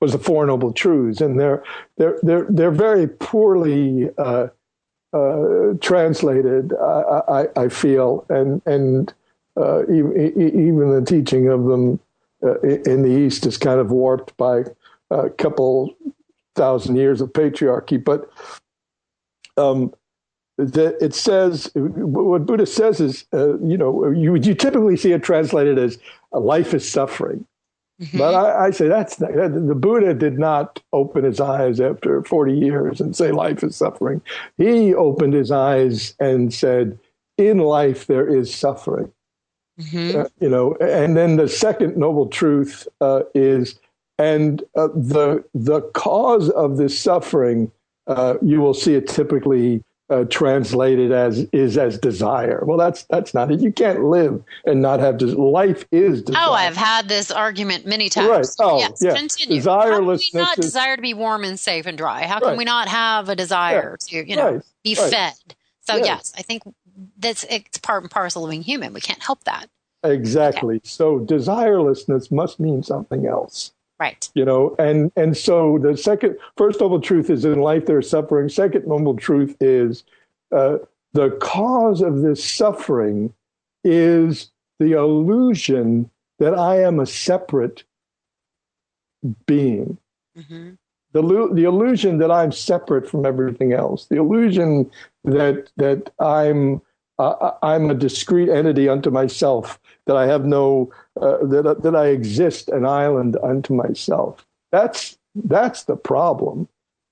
was 0.02 0.10
the 0.10 0.18
Four 0.18 0.44
Noble 0.46 0.72
Truths, 0.72 1.20
and 1.20 1.38
they're 1.38 1.62
they're 1.96 2.18
they're 2.24 2.46
they're 2.50 2.72
very 2.72 3.06
poorly 3.06 4.10
uh, 4.18 4.48
uh, 5.12 5.74
translated. 5.80 6.74
I, 6.74 7.22
I, 7.28 7.46
I, 7.62 7.68
feel, 7.68 8.26
and 8.28 8.60
and 8.66 9.14
uh, 9.56 9.84
even, 9.84 10.90
the 10.90 11.04
teaching 11.06 11.46
of 11.46 11.66
them 11.66 12.00
uh, 12.42 12.58
in 12.60 13.02
the 13.02 13.10
East 13.10 13.46
is 13.46 13.56
kind 13.56 13.78
of 13.78 13.92
warped 13.92 14.36
by 14.36 14.64
a 15.10 15.30
couple 15.30 15.94
thousand 16.56 16.96
years 16.96 17.20
of 17.20 17.32
patriarchy. 17.32 18.02
But 18.02 18.28
um, 19.56 19.94
it 20.58 21.14
says 21.14 21.70
what 21.76 22.44
Buddha 22.44 22.66
says 22.66 22.98
is, 22.98 23.24
uh, 23.32 23.56
you 23.60 23.78
know, 23.78 24.10
you 24.10 24.34
you 24.34 24.54
typically 24.56 24.96
see 24.96 25.12
it 25.12 25.22
translated 25.22 25.78
as 25.78 26.00
life 26.32 26.74
is 26.74 26.90
suffering. 26.90 27.46
Mm-hmm. 28.00 28.18
But 28.18 28.34
I, 28.34 28.66
I, 28.66 28.70
say 28.70 28.88
that's 28.88 29.16
the 29.16 29.76
Buddha 29.78 30.14
did 30.14 30.38
not 30.38 30.82
open 30.92 31.24
his 31.24 31.40
eyes 31.40 31.80
after 31.80 32.22
40 32.24 32.52
years 32.52 33.00
and 33.00 33.14
say 33.14 33.30
life 33.32 33.62
is 33.62 33.76
suffering. 33.76 34.22
He 34.56 34.94
opened 34.94 35.34
his 35.34 35.50
eyes 35.50 36.14
and 36.18 36.52
said, 36.52 36.98
in 37.38 37.58
life 37.58 38.06
there 38.06 38.26
is 38.26 38.54
suffering. 38.54 39.12
Mm-hmm. 39.80 40.20
Uh, 40.20 40.24
you 40.40 40.48
know, 40.48 40.74
and 40.76 41.16
then 41.16 41.36
the 41.36 41.48
second 41.48 41.96
noble 41.96 42.26
truth 42.26 42.86
uh, 43.00 43.22
is, 43.34 43.78
and 44.18 44.62
uh, 44.76 44.88
the 44.88 45.44
the 45.54 45.80
cause 45.94 46.50
of 46.50 46.76
this 46.76 46.98
suffering, 46.98 47.72
uh, 48.06 48.34
you 48.42 48.60
will 48.60 48.74
see 48.74 48.94
it 48.94 49.08
typically 49.08 49.82
uh, 50.12 50.24
translated 50.24 51.10
as 51.10 51.40
is 51.52 51.78
as 51.78 51.98
desire. 51.98 52.62
Well, 52.64 52.76
that's 52.76 53.04
that's 53.04 53.32
not 53.32 53.50
it. 53.50 53.60
You 53.60 53.72
can't 53.72 54.04
live 54.04 54.42
and 54.66 54.82
not 54.82 55.00
have 55.00 55.18
des- 55.18 55.34
life 55.34 55.84
is 55.90 56.22
desire. 56.22 56.42
Oh, 56.46 56.52
I've 56.52 56.76
had 56.76 57.08
this 57.08 57.30
argument 57.30 57.86
many 57.86 58.08
times. 58.08 58.28
Right. 58.28 58.46
Oh, 58.60 58.78
yes. 58.78 59.00
Yeah. 59.00 59.14
Continue. 59.14 59.60
Desirelessness. 59.60 59.64
How 59.64 59.82
can 59.84 60.06
we 60.06 60.30
not 60.34 60.58
is, 60.58 60.66
desire 60.66 60.96
to 60.96 61.02
be 61.02 61.14
warm 61.14 61.44
and 61.44 61.58
safe 61.58 61.86
and 61.86 61.96
dry? 61.96 62.26
How 62.26 62.38
can 62.38 62.48
right. 62.48 62.58
we 62.58 62.64
not 62.64 62.88
have 62.88 63.28
a 63.28 63.36
desire 63.36 63.96
yeah. 64.10 64.22
to 64.22 64.30
you 64.30 64.36
know 64.36 64.54
right. 64.54 64.62
be 64.84 64.94
fed? 64.94 65.34
So 65.80 65.96
yes. 65.96 66.06
yes, 66.06 66.32
I 66.36 66.42
think 66.42 66.62
that's 67.18 67.44
it's 67.48 67.78
part 67.78 68.02
and 68.02 68.10
parcel 68.10 68.44
of 68.44 68.50
being 68.50 68.62
human. 68.62 68.92
We 68.92 69.00
can't 69.00 69.22
help 69.22 69.44
that. 69.44 69.68
Exactly. 70.04 70.76
Okay. 70.76 70.88
So 70.88 71.20
desirelessness 71.20 72.30
must 72.30 72.60
mean 72.60 72.82
something 72.82 73.26
else. 73.26 73.72
Right. 74.02 74.28
You 74.34 74.44
know, 74.44 74.74
and 74.80 75.12
and 75.14 75.36
so 75.36 75.78
the 75.78 75.96
second 75.96 76.36
first 76.56 76.80
noble 76.80 77.00
truth 77.00 77.30
is 77.30 77.44
in 77.44 77.60
life 77.60 77.86
there's 77.86 78.10
suffering. 78.10 78.48
Second 78.48 78.84
noble 78.88 79.16
truth 79.16 79.56
is 79.60 80.02
uh, 80.50 80.78
the 81.12 81.30
cause 81.40 82.00
of 82.00 82.22
this 82.22 82.44
suffering 82.44 83.32
is 83.84 84.50
the 84.80 84.94
illusion 84.94 86.10
that 86.40 86.58
I 86.58 86.82
am 86.82 86.98
a 86.98 87.06
separate 87.06 87.84
being. 89.46 89.98
Mm-hmm. 90.36 90.70
The, 91.12 91.50
the 91.52 91.62
illusion 91.62 92.18
that 92.18 92.32
I'm 92.32 92.50
separate 92.50 93.08
from 93.08 93.24
everything 93.24 93.72
else. 93.72 94.06
The 94.06 94.16
illusion 94.16 94.90
that 95.22 95.70
that 95.76 96.10
I'm 96.18 96.82
uh, 97.30 97.54
I'm 97.62 97.90
a 97.90 97.94
discrete 97.94 98.48
entity 98.48 98.88
unto 98.88 99.10
myself. 99.10 99.78
That 100.06 100.16
I 100.16 100.26
have 100.26 100.44
no 100.44 100.90
uh, 101.20 101.38
that 101.46 101.82
that 101.82 101.94
I 101.94 102.06
exist 102.06 102.68
an 102.68 102.84
island 102.84 103.36
unto 103.42 103.74
myself. 103.74 104.44
That's 104.72 105.16
that's 105.34 105.84
the 105.84 105.96
problem. 105.96 106.68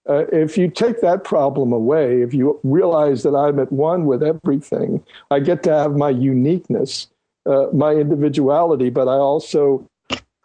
Uh, 0.08 0.26
if 0.32 0.58
you 0.58 0.68
take 0.68 1.00
that 1.02 1.24
problem 1.24 1.72
away, 1.72 2.22
if 2.22 2.34
you 2.34 2.58
realize 2.64 3.22
that 3.22 3.34
I'm 3.34 3.60
at 3.60 3.70
one 3.70 4.06
with 4.06 4.22
everything, 4.22 5.04
I 5.30 5.40
get 5.40 5.62
to 5.64 5.72
have 5.72 5.94
my 5.96 6.10
uniqueness, 6.10 7.08
uh, 7.46 7.66
my 7.72 7.92
individuality, 7.92 8.90
but 8.90 9.08
I 9.08 9.16
also 9.16 9.88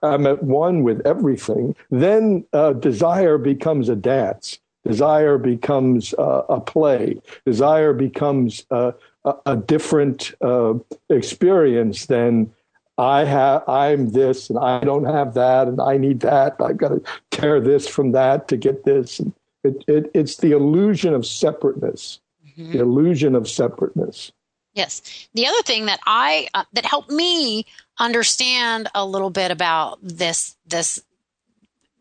am 0.03 0.27
at 0.27 0.43
one 0.43 0.84
with 0.84 1.01
everything. 1.07 1.75
Then 1.89 2.45
uh, 2.53 2.74
desire 2.74 3.38
becomes 3.38 3.89
a 3.89 3.95
dance. 3.95 4.60
Desire 4.86 5.39
becomes 5.39 6.13
uh, 6.15 6.43
a 6.48 6.60
play. 6.60 7.19
Desire 7.45 7.93
becomes 7.93 8.65
uh, 8.69 8.91
a, 9.25 9.36
a, 9.46 9.55
different 9.55 10.34
uh, 10.41 10.75
experience 11.10 12.05
than 12.05 12.53
I 12.98 13.25
have 13.25 13.67
I'm 13.67 14.12
this 14.12 14.50
and 14.50 14.58
I 14.58 14.79
don't 14.79 15.05
have 15.05 15.34
that 15.34 15.67
and 15.67 15.82
I 15.82 15.98
need 15.98 16.22
that. 16.22 16.55
I've 16.60 16.77
got 16.77 16.89
to 16.89 17.03
tear 17.32 17.60
this 17.60 17.88
from 17.88 18.13
that 18.13 18.48
to 18.48 18.58
get 18.58 18.86
this. 18.86 19.20
It, 19.63 19.84
it, 19.88 20.12
it's 20.13 20.38
the 20.38 20.51
illusion 20.51 21.13
of 21.13 21.25
separateness. 21.25 22.20
Mm-hmm. 22.48 22.72
The 22.72 22.79
illusion 22.79 23.36
of 23.36 23.50
separateness. 23.50 24.32
Yes. 24.74 25.27
The 25.34 25.48
other 25.48 25.62
thing 25.63 25.86
that 25.86 26.00
I 26.05 26.48
uh, 26.53 26.65
that 26.74 26.86
helped 26.86 27.10
me 27.10 27.65
understand 27.98 28.89
a 28.94 29.05
little 29.05 29.29
bit 29.29 29.51
about 29.51 30.00
this 30.01 30.55
this 30.67 31.01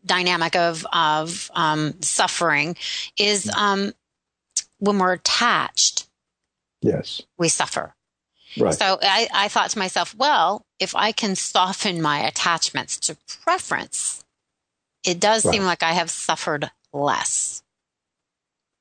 dynamic 0.05 0.55
of 0.55 0.85
of 0.93 1.49
um, 1.55 2.01
suffering 2.01 2.75
is 3.17 3.49
um, 3.55 3.93
when 4.79 4.99
we're 4.99 5.13
attached. 5.13 6.07
Yes. 6.85 7.21
We 7.37 7.49
suffer. 7.49 7.95
Right. 8.57 8.73
So 8.73 8.99
I, 9.01 9.27
I 9.33 9.47
thought 9.47 9.71
to 9.71 9.79
myself, 9.79 10.15
well, 10.15 10.65
if 10.79 10.95
I 10.95 11.11
can 11.11 11.35
soften 11.35 12.01
my 12.01 12.19
attachments 12.25 12.97
to 13.01 13.17
preference, 13.43 14.23
it 15.03 15.19
does 15.19 15.45
right. 15.45 15.53
seem 15.53 15.63
like 15.63 15.83
I 15.83 15.93
have 15.93 16.09
suffered 16.09 16.69
less. 16.93 17.63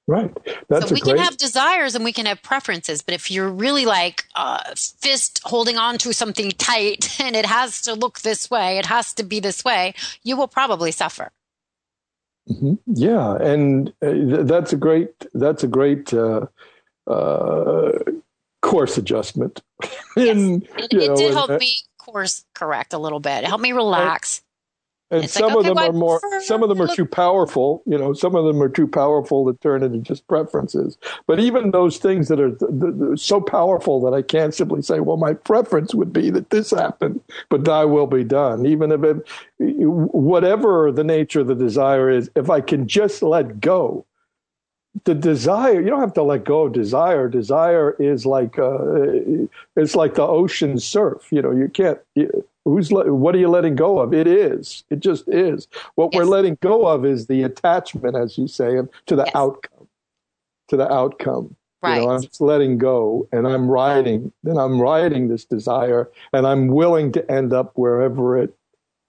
Right. 0.06 0.30
That's 0.68 0.88
so 0.88 0.94
we 0.94 1.00
great... 1.00 1.16
can 1.16 1.24
have 1.24 1.38
desires 1.38 1.94
and 1.94 2.04
we 2.04 2.12
can 2.12 2.26
have 2.26 2.42
preferences, 2.42 3.00
but 3.00 3.14
if 3.14 3.30
you're 3.30 3.48
really 3.48 3.86
like 3.86 4.26
uh, 4.34 4.74
fist 4.76 5.40
holding 5.44 5.78
on 5.78 5.96
to 5.98 6.12
something 6.12 6.50
tight 6.50 7.18
and 7.20 7.34
it 7.34 7.46
has 7.46 7.80
to 7.82 7.94
look 7.94 8.20
this 8.20 8.50
way, 8.50 8.78
it 8.78 8.86
has 8.86 9.14
to 9.14 9.22
be 9.22 9.40
this 9.40 9.64
way, 9.64 9.94
you 10.22 10.36
will 10.36 10.48
probably 10.48 10.92
suffer. 10.92 11.32
Mm-hmm. 12.50 12.74
Yeah, 12.86 13.36
and 13.36 13.88
uh, 14.02 14.44
that's 14.44 14.74
a 14.74 14.76
great 14.76 15.14
that's 15.32 15.64
a 15.64 15.66
great 15.66 16.12
uh, 16.12 16.46
uh 17.06 17.92
course 18.60 18.96
adjustment. 18.96 19.62
in, 20.16 20.62
yes, 20.62 20.70
it, 20.78 20.92
it 20.92 21.08
know, 21.08 21.16
did 21.16 21.32
help 21.32 21.50
and, 21.50 21.60
me 21.60 21.76
course 21.98 22.44
correct 22.54 22.92
a 22.92 22.98
little 22.98 23.20
bit. 23.20 23.44
It 23.44 23.46
helped 23.46 23.62
me 23.62 23.72
relax 23.72 24.42
and 25.10 25.30
some 25.30 25.48
like, 25.48 25.52
of 25.52 25.58
okay, 25.58 25.68
them 25.68 25.78
are 25.78 25.92
more 25.92 26.20
some 26.40 26.62
of 26.62 26.68
them 26.68 26.80
are 26.80 26.88
too 26.88 27.04
powerful 27.04 27.82
you 27.86 27.96
know 27.96 28.12
some 28.12 28.34
of 28.34 28.44
them 28.44 28.62
are 28.62 28.68
too 28.68 28.86
powerful 28.86 29.44
to 29.44 29.58
turn 29.60 29.82
into 29.82 29.98
just 29.98 30.26
preferences 30.28 30.98
but 31.26 31.38
even 31.38 31.70
those 31.70 31.98
things 31.98 32.28
that 32.28 32.40
are 32.40 32.50
th- 32.50 32.70
th- 32.80 33.18
so 33.18 33.40
powerful 33.40 34.00
that 34.00 34.14
i 34.14 34.22
can't 34.22 34.54
simply 34.54 34.82
say 34.82 35.00
well 35.00 35.16
my 35.16 35.34
preference 35.34 35.94
would 35.94 36.12
be 36.12 36.30
that 36.30 36.50
this 36.50 36.70
happened 36.70 37.20
but 37.48 37.64
thy 37.64 37.84
will 37.84 38.06
be 38.06 38.24
done 38.24 38.66
even 38.66 38.90
if 38.90 39.02
it 39.02 39.26
whatever 39.58 40.90
the 40.90 41.04
nature 41.04 41.40
of 41.40 41.46
the 41.46 41.54
desire 41.54 42.10
is 42.10 42.30
if 42.34 42.50
i 42.50 42.60
can 42.60 42.88
just 42.88 43.22
let 43.22 43.60
go 43.60 44.04
the 45.02 45.14
desire 45.14 45.80
you 45.80 45.88
don't 45.88 46.00
have 46.00 46.14
to 46.14 46.22
let 46.22 46.44
go 46.44 46.62
of 46.62 46.72
desire 46.72 47.28
desire 47.28 47.96
is 47.98 48.24
like 48.24 48.58
uh, 48.58 49.02
it's 49.76 49.96
like 49.96 50.14
the 50.14 50.22
ocean 50.22 50.78
surf 50.78 51.26
you 51.32 51.42
know 51.42 51.50
you 51.50 51.68
can't 51.68 51.98
you, 52.14 52.46
who's 52.64 52.90
what 52.90 53.34
are 53.34 53.38
you 53.38 53.48
letting 53.48 53.74
go 53.74 53.98
of 53.98 54.14
it 54.14 54.28
is 54.28 54.84
it 54.90 55.00
just 55.00 55.26
is 55.28 55.66
what 55.96 56.10
yes. 56.12 56.20
we're 56.20 56.30
letting 56.30 56.56
go 56.60 56.86
of 56.86 57.04
is 57.04 57.26
the 57.26 57.42
attachment 57.42 58.16
as 58.16 58.38
you 58.38 58.46
say 58.46 58.80
to 59.06 59.16
the 59.16 59.24
yes. 59.24 59.34
outcome 59.34 59.88
to 60.68 60.76
the 60.76 60.90
outcome 60.90 61.56
right. 61.82 61.96
you 61.96 62.06
know 62.06 62.10
i'm 62.12 62.22
just 62.22 62.40
letting 62.40 62.78
go 62.78 63.28
and 63.32 63.48
i'm 63.48 63.68
riding 63.68 64.32
then 64.44 64.56
i'm 64.56 64.80
riding 64.80 65.26
this 65.26 65.44
desire 65.44 66.08
and 66.32 66.46
i'm 66.46 66.68
willing 66.68 67.10
to 67.10 67.30
end 67.30 67.52
up 67.52 67.72
wherever 67.74 68.38
it 68.38 68.54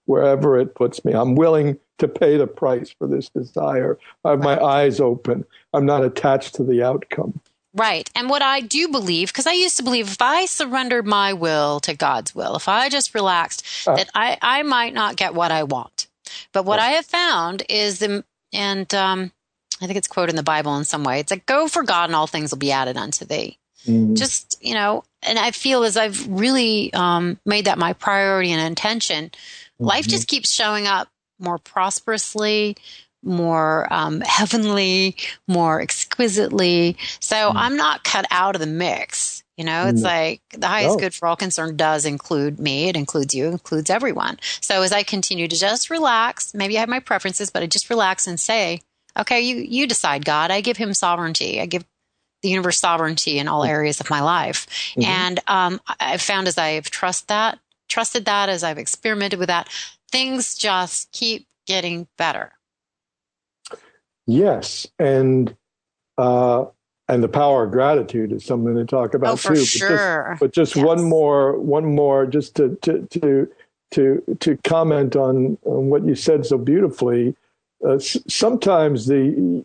wherever 0.06 0.58
it 0.58 0.74
puts 0.74 1.04
me 1.04 1.12
i'm 1.12 1.36
willing 1.36 1.78
to 1.98 2.08
pay 2.08 2.36
the 2.36 2.46
price 2.46 2.90
for 2.90 3.06
this 3.06 3.28
desire 3.28 3.98
i 4.24 4.30
have 4.30 4.40
right. 4.40 4.60
my 4.60 4.64
eyes 4.64 5.00
open 5.00 5.44
i'm 5.72 5.86
not 5.86 6.04
attached 6.04 6.54
to 6.54 6.64
the 6.64 6.82
outcome 6.82 7.40
Right. 7.76 8.10
And 8.14 8.30
what 8.30 8.40
I 8.40 8.60
do 8.60 8.88
believe, 8.88 9.28
because 9.28 9.46
I 9.46 9.52
used 9.52 9.76
to 9.76 9.82
believe 9.82 10.08
if 10.08 10.22
I 10.22 10.46
surrendered 10.46 11.06
my 11.06 11.34
will 11.34 11.78
to 11.80 11.94
God's 11.94 12.34
will, 12.34 12.56
if 12.56 12.68
I 12.68 12.88
just 12.88 13.14
relaxed, 13.14 13.86
uh, 13.86 13.96
that 13.96 14.08
I, 14.14 14.38
I 14.40 14.62
might 14.62 14.94
not 14.94 15.16
get 15.16 15.34
what 15.34 15.52
I 15.52 15.62
want. 15.64 16.06
But 16.52 16.64
what 16.64 16.78
I 16.78 16.92
have 16.92 17.04
found 17.04 17.64
is, 17.68 17.98
the, 17.98 18.24
and 18.50 18.92
um, 18.94 19.30
I 19.82 19.86
think 19.86 19.98
it's 19.98 20.08
quoted 20.08 20.30
in 20.30 20.36
the 20.36 20.42
Bible 20.42 20.76
in 20.78 20.86
some 20.86 21.04
way, 21.04 21.20
it's 21.20 21.30
like, 21.30 21.44
go 21.44 21.68
for 21.68 21.82
God 21.82 22.08
and 22.08 22.16
all 22.16 22.26
things 22.26 22.50
will 22.50 22.58
be 22.58 22.72
added 22.72 22.96
unto 22.96 23.26
thee. 23.26 23.58
Mm-hmm. 23.86 24.14
Just, 24.14 24.58
you 24.64 24.72
know, 24.72 25.04
and 25.22 25.38
I 25.38 25.50
feel 25.50 25.84
as 25.84 25.98
I've 25.98 26.26
really 26.26 26.92
um, 26.94 27.38
made 27.44 27.66
that 27.66 27.76
my 27.76 27.92
priority 27.92 28.52
and 28.52 28.66
intention, 28.66 29.26
mm-hmm. 29.26 29.84
life 29.84 30.08
just 30.08 30.28
keeps 30.28 30.50
showing 30.50 30.86
up 30.86 31.08
more 31.38 31.58
prosperously, 31.58 32.76
more 33.22 33.92
um, 33.92 34.20
heavenly, 34.20 35.16
more 35.48 35.80
exquisitely. 35.80 36.96
So 37.20 37.36
mm. 37.36 37.52
I'm 37.54 37.76
not 37.76 38.04
cut 38.04 38.26
out 38.30 38.54
of 38.54 38.60
the 38.60 38.66
mix. 38.66 39.42
You 39.56 39.64
know, 39.64 39.86
it's 39.86 40.02
no. 40.02 40.08
like 40.08 40.42
the 40.50 40.68
highest 40.68 40.96
no. 40.96 41.00
good 41.00 41.14
for 41.14 41.26
all 41.28 41.36
concerned 41.36 41.78
does 41.78 42.04
include 42.04 42.60
me. 42.60 42.90
It 42.90 42.96
includes 42.96 43.34
you, 43.34 43.46
it 43.46 43.52
includes 43.52 43.88
everyone. 43.88 44.38
So 44.60 44.82
as 44.82 44.92
I 44.92 45.02
continue 45.02 45.48
to 45.48 45.56
just 45.56 45.88
relax, 45.88 46.52
maybe 46.52 46.76
I 46.76 46.80
have 46.80 46.90
my 46.90 47.00
preferences, 47.00 47.50
but 47.50 47.62
I 47.62 47.66
just 47.66 47.88
relax 47.88 48.26
and 48.26 48.38
say, 48.38 48.80
Okay, 49.18 49.40
you 49.40 49.56
you 49.56 49.86
decide, 49.86 50.24
God. 50.24 50.50
I 50.50 50.60
give 50.60 50.76
him 50.76 50.92
sovereignty. 50.92 51.60
I 51.60 51.66
give 51.66 51.84
the 52.42 52.50
universe 52.50 52.78
sovereignty 52.78 53.38
in 53.38 53.48
all 53.48 53.64
areas 53.64 53.98
of 53.98 54.10
my 54.10 54.20
life. 54.20 54.66
Mm-hmm. 54.90 55.02
And 55.04 55.40
um, 55.46 55.80
I've 55.98 56.20
found 56.20 56.48
as 56.48 56.58
I've 56.58 56.90
trust 56.90 57.28
that, 57.28 57.58
trusted 57.88 58.26
that, 58.26 58.48
as 58.48 58.62
I've 58.62 58.78
experimented 58.78 59.38
with 59.38 59.48
that, 59.48 59.68
things 60.10 60.56
just 60.56 61.12
keep 61.12 61.46
getting 61.66 62.06
better. 62.16 62.52
Yes, 64.26 64.86
and 64.98 65.54
uh, 66.18 66.66
and 67.08 67.22
the 67.22 67.28
power 67.28 67.64
of 67.64 67.72
gratitude 67.72 68.32
is 68.32 68.44
something 68.44 68.74
to 68.74 68.84
talk 68.84 69.14
about 69.14 69.34
oh, 69.34 69.36
for 69.36 69.54
too. 69.54 69.64
Sure. 69.64 70.36
But 70.40 70.52
just, 70.52 70.72
but 70.74 70.74
just 70.74 70.76
yes. 70.76 70.84
one 70.84 71.04
more, 71.04 71.58
one 71.58 71.94
more, 71.94 72.26
just 72.26 72.56
to 72.56 72.76
to 72.82 73.06
to 73.06 73.48
to 73.92 74.36
to 74.40 74.56
comment 74.64 75.14
on, 75.16 75.58
on 75.64 75.88
what 75.88 76.04
you 76.04 76.14
said 76.14 76.44
so 76.44 76.58
beautifully. 76.58 77.36
Uh, 77.86 77.98
sometimes 77.98 79.06
the 79.06 79.64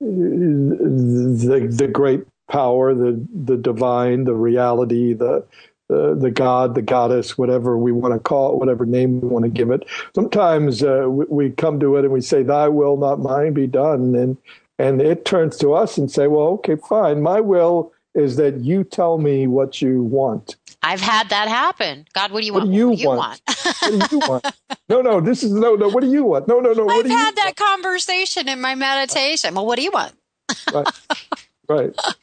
the 0.00 1.68
the 1.70 1.88
great 1.88 2.24
power, 2.50 2.94
the 2.94 3.26
the 3.32 3.56
divine, 3.56 4.24
the 4.24 4.34
reality, 4.34 5.14
the 5.14 5.44
the, 5.88 6.16
the 6.18 6.30
God, 6.30 6.74
the 6.74 6.82
goddess, 6.82 7.36
whatever 7.36 7.76
we 7.76 7.92
want 7.92 8.14
to 8.14 8.20
call 8.20 8.52
it, 8.52 8.58
whatever 8.58 8.86
name 8.86 9.20
we 9.20 9.28
want 9.28 9.44
to 9.44 9.50
give 9.50 9.70
it. 9.70 9.86
Sometimes 10.14 10.82
uh, 10.82 11.06
we, 11.08 11.24
we, 11.28 11.50
come 11.50 11.78
to 11.80 11.96
it 11.96 12.04
and 12.04 12.12
we 12.12 12.20
say, 12.20 12.42
"Thy 12.42 12.68
will, 12.68 12.96
not 12.96 13.20
mine, 13.20 13.52
be 13.52 13.66
done," 13.66 14.14
and 14.14 14.36
and 14.78 15.00
it 15.00 15.24
turns 15.24 15.56
to 15.58 15.74
us 15.74 15.98
and 15.98 16.10
say, 16.10 16.26
"Well, 16.26 16.46
okay, 16.54 16.76
fine. 16.76 17.22
My 17.22 17.40
will 17.40 17.92
is 18.14 18.36
that 18.36 18.58
you 18.58 18.84
tell 18.84 19.18
me 19.18 19.46
what 19.46 19.82
you 19.82 20.02
want." 20.02 20.56
I've 20.82 21.00
had 21.00 21.30
that 21.30 21.48
happen. 21.48 22.06
God, 22.12 22.30
what 22.30 22.40
do 22.40 22.46
you 22.46 22.52
what 22.52 22.64
want? 22.64 22.72
Do 22.72 22.76
you 22.76 22.88
what 22.88 22.96
do 22.96 23.02
you 23.02 23.08
want? 23.08 23.40
want? 23.46 23.76
what 23.80 24.10
do 24.10 24.16
you 24.16 24.18
want? 24.20 24.46
No, 24.88 25.00
no, 25.00 25.20
this 25.20 25.42
is 25.42 25.52
no, 25.52 25.74
no. 25.74 25.88
What 25.88 26.02
do 26.02 26.10
you 26.10 26.24
want? 26.24 26.48
No, 26.48 26.60
no, 26.60 26.72
no. 26.72 26.88
I've 26.88 27.06
had 27.06 27.36
that 27.36 27.54
want? 27.58 27.82
conversation 27.82 28.48
in 28.48 28.60
my 28.60 28.74
meditation. 28.74 29.54
Well, 29.54 29.66
what 29.66 29.76
do 29.76 29.82
you 29.82 29.90
want? 29.90 30.12
right, 30.72 30.88
right. 31.68 32.00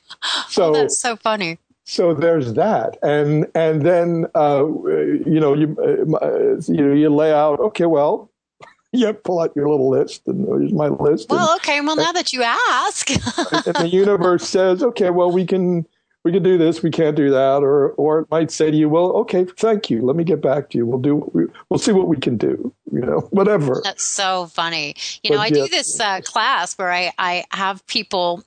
So 0.49 0.65
oh, 0.65 0.73
that's 0.73 0.99
so 0.99 1.15
funny. 1.15 1.57
So 1.91 2.13
there's 2.13 2.53
that, 2.53 2.97
and 3.03 3.47
and 3.53 3.81
then 3.81 4.25
uh, 4.33 4.65
you 4.65 5.41
know 5.41 5.53
you 5.53 5.75
uh, 6.21 6.55
you 6.71 6.87
know 6.87 6.93
you 6.93 7.09
lay 7.09 7.33
out. 7.33 7.59
Okay, 7.59 7.85
well, 7.85 8.31
you 8.93 9.11
pull 9.11 9.41
out 9.41 9.51
your 9.57 9.69
little 9.69 9.89
list, 9.89 10.25
and 10.25 10.47
here's 10.47 10.71
my 10.71 10.87
list. 10.87 11.29
Well, 11.29 11.51
and, 11.51 11.59
okay. 11.59 11.81
Well, 11.81 11.97
now 11.97 12.13
that 12.13 12.31
you 12.31 12.43
ask, 12.43 13.09
and 13.09 13.75
the 13.75 13.89
universe 13.91 14.47
says, 14.47 14.81
okay, 14.81 15.09
well, 15.09 15.31
we 15.31 15.45
can 15.45 15.85
we 16.23 16.31
can 16.31 16.43
do 16.43 16.57
this, 16.57 16.81
we 16.81 16.91
can't 16.91 17.17
do 17.17 17.29
that, 17.29 17.61
or 17.61 17.89
or 17.91 18.19
it 18.19 18.31
might 18.31 18.51
say 18.51 18.71
to 18.71 18.77
you, 18.77 18.87
well, 18.87 19.11
okay, 19.11 19.43
thank 19.43 19.89
you, 19.89 20.01
let 20.01 20.15
me 20.15 20.23
get 20.23 20.41
back 20.41 20.69
to 20.69 20.77
you. 20.77 20.85
We'll 20.85 20.99
do 20.99 21.29
we, 21.33 21.47
will 21.67 21.77
see 21.77 21.91
what 21.91 22.07
we 22.07 22.15
can 22.15 22.37
do. 22.37 22.73
You 22.89 23.01
know, 23.01 23.19
whatever. 23.31 23.81
That's 23.83 24.05
so 24.05 24.45
funny. 24.45 24.95
You 25.23 25.31
know, 25.31 25.39
I 25.39 25.47
yeah. 25.47 25.55
do 25.55 25.67
this 25.67 25.99
uh, 25.99 26.21
class 26.21 26.77
where 26.77 26.89
I 26.89 27.11
I 27.17 27.43
have 27.51 27.85
people 27.87 28.45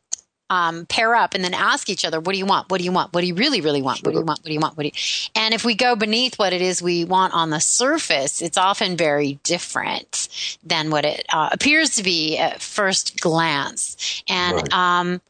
um, 0.55 0.87
pair 0.87 1.15
up 1.15 1.35
and 1.35 1.43
then 1.43 1.55
ask 1.55 1.91
each 1.91 2.05
other, 2.05 2.21
what 2.21 2.33
do 2.33 2.39
you 2.39 2.47
want? 2.47 2.71
What 2.71 2.79
do 2.79 2.85
you 2.85 2.93
want? 2.93 3.13
What 3.13 3.23
do 3.23 3.27
you 3.27 3.35
really, 3.35 3.61
really 3.61 3.83
want? 3.83 4.05
What 4.05 4.13
do 4.13 4.19
you 4.19 4.25
want? 4.25 4.41
What 4.41 4.47
do 4.47 4.53
you 4.53 4.61
want? 4.61 4.77
What 4.77 4.85
do 4.85 4.89
you? 4.89 5.31
And 5.35 5.53
if 5.53 5.65
we 5.65 5.75
go 5.75 5.97
beneath 5.97 6.39
what 6.39 6.53
it 6.53 6.63
is 6.63 6.81
we 6.81 7.05
want 7.05 7.35
on 7.35 7.51
the 7.51 7.61
surface, 7.61 8.41
it's 8.41 8.57
often 8.57 8.97
very 8.97 9.41
different 9.43 10.29
than 10.63 10.91
what 10.91 11.05
it 11.05 11.27
uh, 11.29 11.49
appears 11.51 11.97
to 11.97 12.03
be 12.03 12.39
at 12.39 12.63
first 12.63 13.21
glance. 13.21 14.23
And, 14.29 14.57
right. 14.57 14.73
um, 14.73 15.21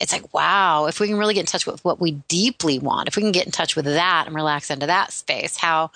it's 0.00 0.12
like, 0.12 0.34
wow, 0.34 0.86
if 0.86 0.98
we 0.98 1.06
can 1.06 1.16
really 1.16 1.34
get 1.34 1.42
in 1.42 1.46
touch 1.46 1.64
with 1.64 1.84
what 1.84 2.00
we 2.00 2.12
deeply 2.26 2.80
want, 2.80 3.06
if 3.06 3.14
we 3.14 3.22
can 3.22 3.30
get 3.30 3.46
in 3.46 3.52
touch 3.52 3.76
with 3.76 3.84
that 3.84 4.26
and 4.26 4.34
relax 4.34 4.68
into 4.68 4.86
that 4.86 5.12
space, 5.12 5.56
how 5.56 5.92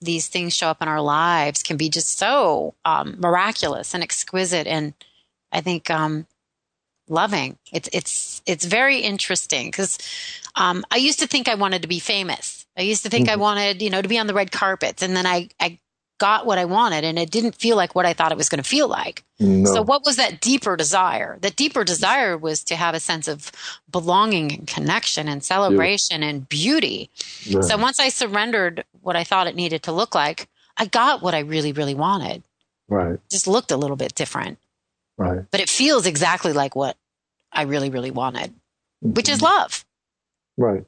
these 0.00 0.26
things 0.26 0.52
show 0.52 0.66
up 0.66 0.82
in 0.82 0.88
our 0.88 1.00
lives 1.00 1.62
can 1.62 1.76
be 1.76 1.88
just 1.88 2.18
so 2.18 2.74
um, 2.84 3.14
miraculous 3.20 3.94
and 3.94 4.02
exquisite. 4.02 4.66
And 4.66 4.94
I 5.52 5.60
think 5.60 5.90
um, 5.90 6.26
loving. 7.08 7.58
It's 7.72 7.88
it's 7.92 8.42
it's 8.46 8.64
very 8.64 8.98
interesting 8.98 9.68
because 9.68 9.98
um, 10.54 10.84
I 10.90 10.96
used 10.96 11.20
to 11.20 11.26
think 11.26 11.48
I 11.48 11.54
wanted 11.54 11.82
to 11.82 11.88
be 11.88 11.98
famous. 11.98 12.66
I 12.76 12.82
used 12.82 13.02
to 13.04 13.10
think 13.10 13.26
mm-hmm. 13.26 13.40
I 13.40 13.42
wanted 13.42 13.82
you 13.82 13.90
know 13.90 14.02
to 14.02 14.08
be 14.08 14.18
on 14.18 14.26
the 14.26 14.34
red 14.34 14.52
carpets, 14.52 15.02
and 15.02 15.16
then 15.16 15.26
I 15.26 15.48
I 15.60 15.78
got 16.18 16.46
what 16.46 16.58
I 16.58 16.64
wanted, 16.64 17.04
and 17.04 17.18
it 17.18 17.30
didn't 17.30 17.56
feel 17.56 17.76
like 17.76 17.94
what 17.94 18.06
I 18.06 18.12
thought 18.12 18.32
it 18.32 18.38
was 18.38 18.48
going 18.48 18.62
to 18.62 18.68
feel 18.68 18.88
like. 18.88 19.22
No. 19.38 19.72
So 19.72 19.82
what 19.82 20.04
was 20.04 20.16
that 20.16 20.40
deeper 20.40 20.76
desire? 20.76 21.38
That 21.42 21.56
deeper 21.56 21.84
desire 21.84 22.38
was 22.38 22.64
to 22.64 22.76
have 22.76 22.94
a 22.94 23.00
sense 23.00 23.28
of 23.28 23.52
belonging 23.90 24.52
and 24.52 24.66
connection 24.66 25.28
and 25.28 25.44
celebration 25.44 26.22
yeah. 26.22 26.28
and 26.28 26.48
beauty. 26.48 27.10
Yeah. 27.42 27.60
So 27.60 27.76
once 27.76 28.00
I 28.00 28.08
surrendered 28.08 28.84
what 29.02 29.16
I 29.16 29.24
thought 29.24 29.46
it 29.46 29.56
needed 29.56 29.82
to 29.84 29.92
look 29.92 30.14
like, 30.14 30.48
I 30.76 30.86
got 30.86 31.22
what 31.22 31.34
I 31.34 31.40
really 31.40 31.72
really 31.72 31.94
wanted. 31.94 32.42
Right. 32.88 33.18
Just 33.30 33.46
looked 33.46 33.70
a 33.70 33.76
little 33.76 33.96
bit 33.96 34.14
different. 34.14 34.58
Right. 35.18 35.40
But 35.50 35.60
it 35.60 35.70
feels 35.70 36.06
exactly 36.06 36.52
like 36.52 36.76
what 36.76 36.96
I 37.52 37.62
really, 37.62 37.90
really 37.90 38.10
wanted, 38.10 38.50
mm-hmm. 39.04 39.14
which 39.14 39.28
is 39.28 39.38
mm-hmm. 39.38 39.46
love. 39.46 39.84
Right. 40.56 40.84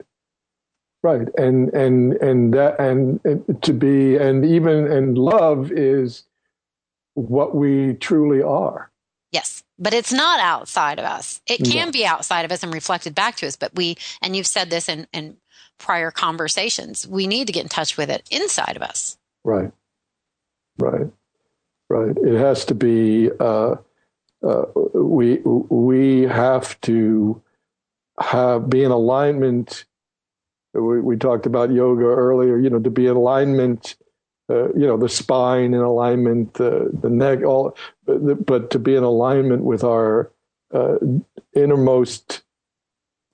Right. 1.02 1.28
And, 1.36 1.72
and, 1.72 2.14
and 2.14 2.54
that, 2.54 2.78
and, 2.80 3.20
and 3.24 3.62
to 3.62 3.72
be, 3.72 4.16
and 4.16 4.44
even, 4.44 4.90
and 4.90 5.16
love 5.16 5.70
is 5.72 6.24
what 7.14 7.54
we 7.54 7.94
truly 7.94 8.42
are. 8.42 8.90
Yes. 9.30 9.62
But 9.78 9.94
it's 9.94 10.12
not 10.12 10.40
outside 10.40 10.98
of 10.98 11.04
us. 11.04 11.40
It 11.46 11.64
can 11.64 11.88
no. 11.88 11.92
be 11.92 12.04
outside 12.04 12.44
of 12.44 12.52
us 12.52 12.62
and 12.62 12.74
reflected 12.74 13.14
back 13.14 13.36
to 13.36 13.46
us. 13.46 13.56
But 13.56 13.74
we, 13.76 13.96
and 14.20 14.34
you've 14.34 14.46
said 14.46 14.70
this 14.70 14.88
in, 14.88 15.06
in 15.12 15.36
prior 15.78 16.10
conversations, 16.10 17.06
we 17.06 17.26
need 17.26 17.46
to 17.46 17.52
get 17.52 17.62
in 17.62 17.68
touch 17.68 17.96
with 17.96 18.10
it 18.10 18.26
inside 18.30 18.76
of 18.76 18.82
us. 18.82 19.16
Right. 19.44 19.70
Right. 20.78 21.06
Right. 21.88 22.16
It 22.16 22.38
has 22.38 22.64
to 22.66 22.74
be, 22.74 23.30
uh, 23.38 23.76
uh, 24.46 24.64
we 24.94 25.38
we 25.44 26.22
have 26.22 26.80
to 26.82 27.42
have 28.20 28.70
be 28.70 28.84
in 28.84 28.90
alignment. 28.90 29.84
We, 30.74 31.00
we, 31.00 31.16
talked 31.16 31.46
about 31.46 31.72
yoga 31.72 32.04
earlier. 32.04 32.58
You 32.58 32.70
know, 32.70 32.78
to 32.78 32.90
be 32.90 33.06
in 33.06 33.16
alignment. 33.16 33.96
Uh, 34.50 34.72
you 34.72 34.86
know, 34.86 34.96
the 34.96 35.08
spine 35.10 35.74
in 35.74 35.80
alignment, 35.80 36.54
the 36.54 36.90
the 37.02 37.10
neck, 37.10 37.42
all, 37.44 37.76
but, 38.06 38.46
but 38.46 38.70
to 38.70 38.78
be 38.78 38.94
in 38.94 39.02
alignment 39.02 39.62
with 39.62 39.84
our 39.84 40.32
uh, 40.72 40.96
innermost 41.54 42.42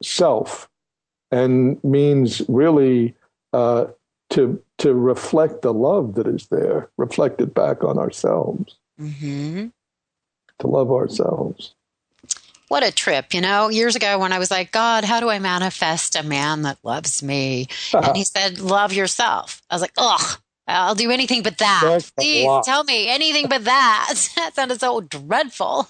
self, 0.03 0.69
and 1.31 1.83
means 1.85 2.43
really 2.49 3.15
uh, 3.53 3.87
to 4.31 4.61
to 4.79 4.95
reflect 4.95 5.63
the 5.63 5.73
love 5.73 6.15
that 6.17 6.27
is 6.27 6.49
there, 6.49 6.91
reflected 6.97 7.55
back 7.55 7.85
on 7.85 7.97
ourselves. 7.97 8.77
Mm-hmm 9.01 9.69
to 10.61 10.67
love 10.67 10.91
ourselves. 10.91 11.75
What 12.69 12.83
a 12.83 12.93
trip, 12.93 13.35
you 13.35 13.41
know. 13.41 13.69
Years 13.69 13.95
ago, 13.95 14.19
when 14.19 14.33
I 14.33 14.39
was 14.39 14.51
like, 14.51 14.73
God, 14.73 15.05
how 15.05 15.21
do 15.21 15.29
I 15.29 15.39
manifest 15.39 16.17
a 16.17 16.23
man 16.23 16.63
that 16.63 16.79
loves 16.83 17.23
me? 17.23 17.69
and 17.93 18.17
he 18.17 18.25
said, 18.25 18.59
Love 18.59 18.93
yourself. 18.93 19.63
I 19.71 19.75
was 19.75 19.83
like, 19.83 19.93
Ugh, 19.99 20.39
I'll 20.67 20.95
do 20.95 21.11
anything 21.11 21.43
but 21.43 21.59
that. 21.59 21.83
That's 21.85 22.11
Please 22.11 22.49
tell 22.65 22.85
me 22.85 23.09
anything 23.09 23.49
but 23.49 23.65
that. 23.65 24.15
that 24.37 24.55
sounded 24.55 24.81
so 24.81 25.01
dreadful. 25.03 25.89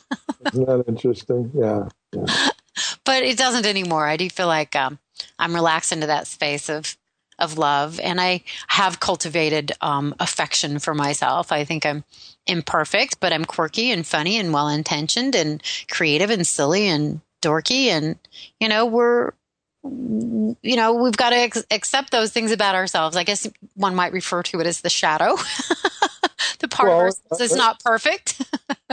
Isn't 0.53 0.66
that 0.66 0.85
interesting? 0.88 1.50
Yeah. 1.55 1.88
yeah. 2.12 2.48
But 3.05 3.22
it 3.22 3.38
doesn't 3.38 3.66
anymore. 3.66 4.05
I 4.09 4.16
do 4.16 4.29
feel 4.29 4.48
like 4.48 4.74
um, 4.74 4.98
I'm 5.38 5.55
relaxed 5.55 5.92
into 5.92 6.09
that 6.09 6.27
space 6.27 6.68
of 6.68 6.96
of 7.44 7.59
love, 7.59 8.00
and 8.00 8.20
I 8.20 8.42
have 8.68 8.98
cultivated 8.98 9.72
um, 9.80 10.14
affection 10.18 10.78
for 10.78 10.94
myself. 10.94 11.52
I 11.52 11.64
think 11.64 11.87
I'm 11.87 12.02
imperfect, 12.46 13.20
but 13.20 13.33
I'm 13.33 13.44
quirky 13.44 13.90
and 13.90 14.07
funny 14.07 14.38
and 14.38 14.52
well 14.52 14.68
intentioned 14.68 15.35
and 15.35 15.62
creative 15.90 16.30
and 16.30 16.46
silly 16.46 16.88
and 16.88 17.20
dorky. 17.42 17.87
And, 17.87 18.16
you 18.61 18.68
know, 18.68 18.87
we're, 18.87 19.33
you 19.83 20.76
know, 20.76 20.94
we've 20.94 21.16
got 21.16 21.30
to 21.30 21.37
ex- 21.37 21.64
accept 21.70 22.11
those 22.11 22.33
things 22.33 22.50
about 22.50 22.74
ourselves. 22.74 23.16
I 23.16 23.24
guess 23.24 23.48
one 23.74 23.94
might 23.94 24.12
refer 24.12 24.42
to 24.44 24.61
it 24.61 24.66
as 24.66 24.80
the 24.80 24.90
shadow. 24.90 25.37
the 26.59 26.68
part 26.68 26.88
well, 26.88 26.98
of 26.98 27.04
ourselves 27.04 27.40
is 27.40 27.52
uh, 27.52 27.57
not 27.57 27.83
perfect. 27.85 28.42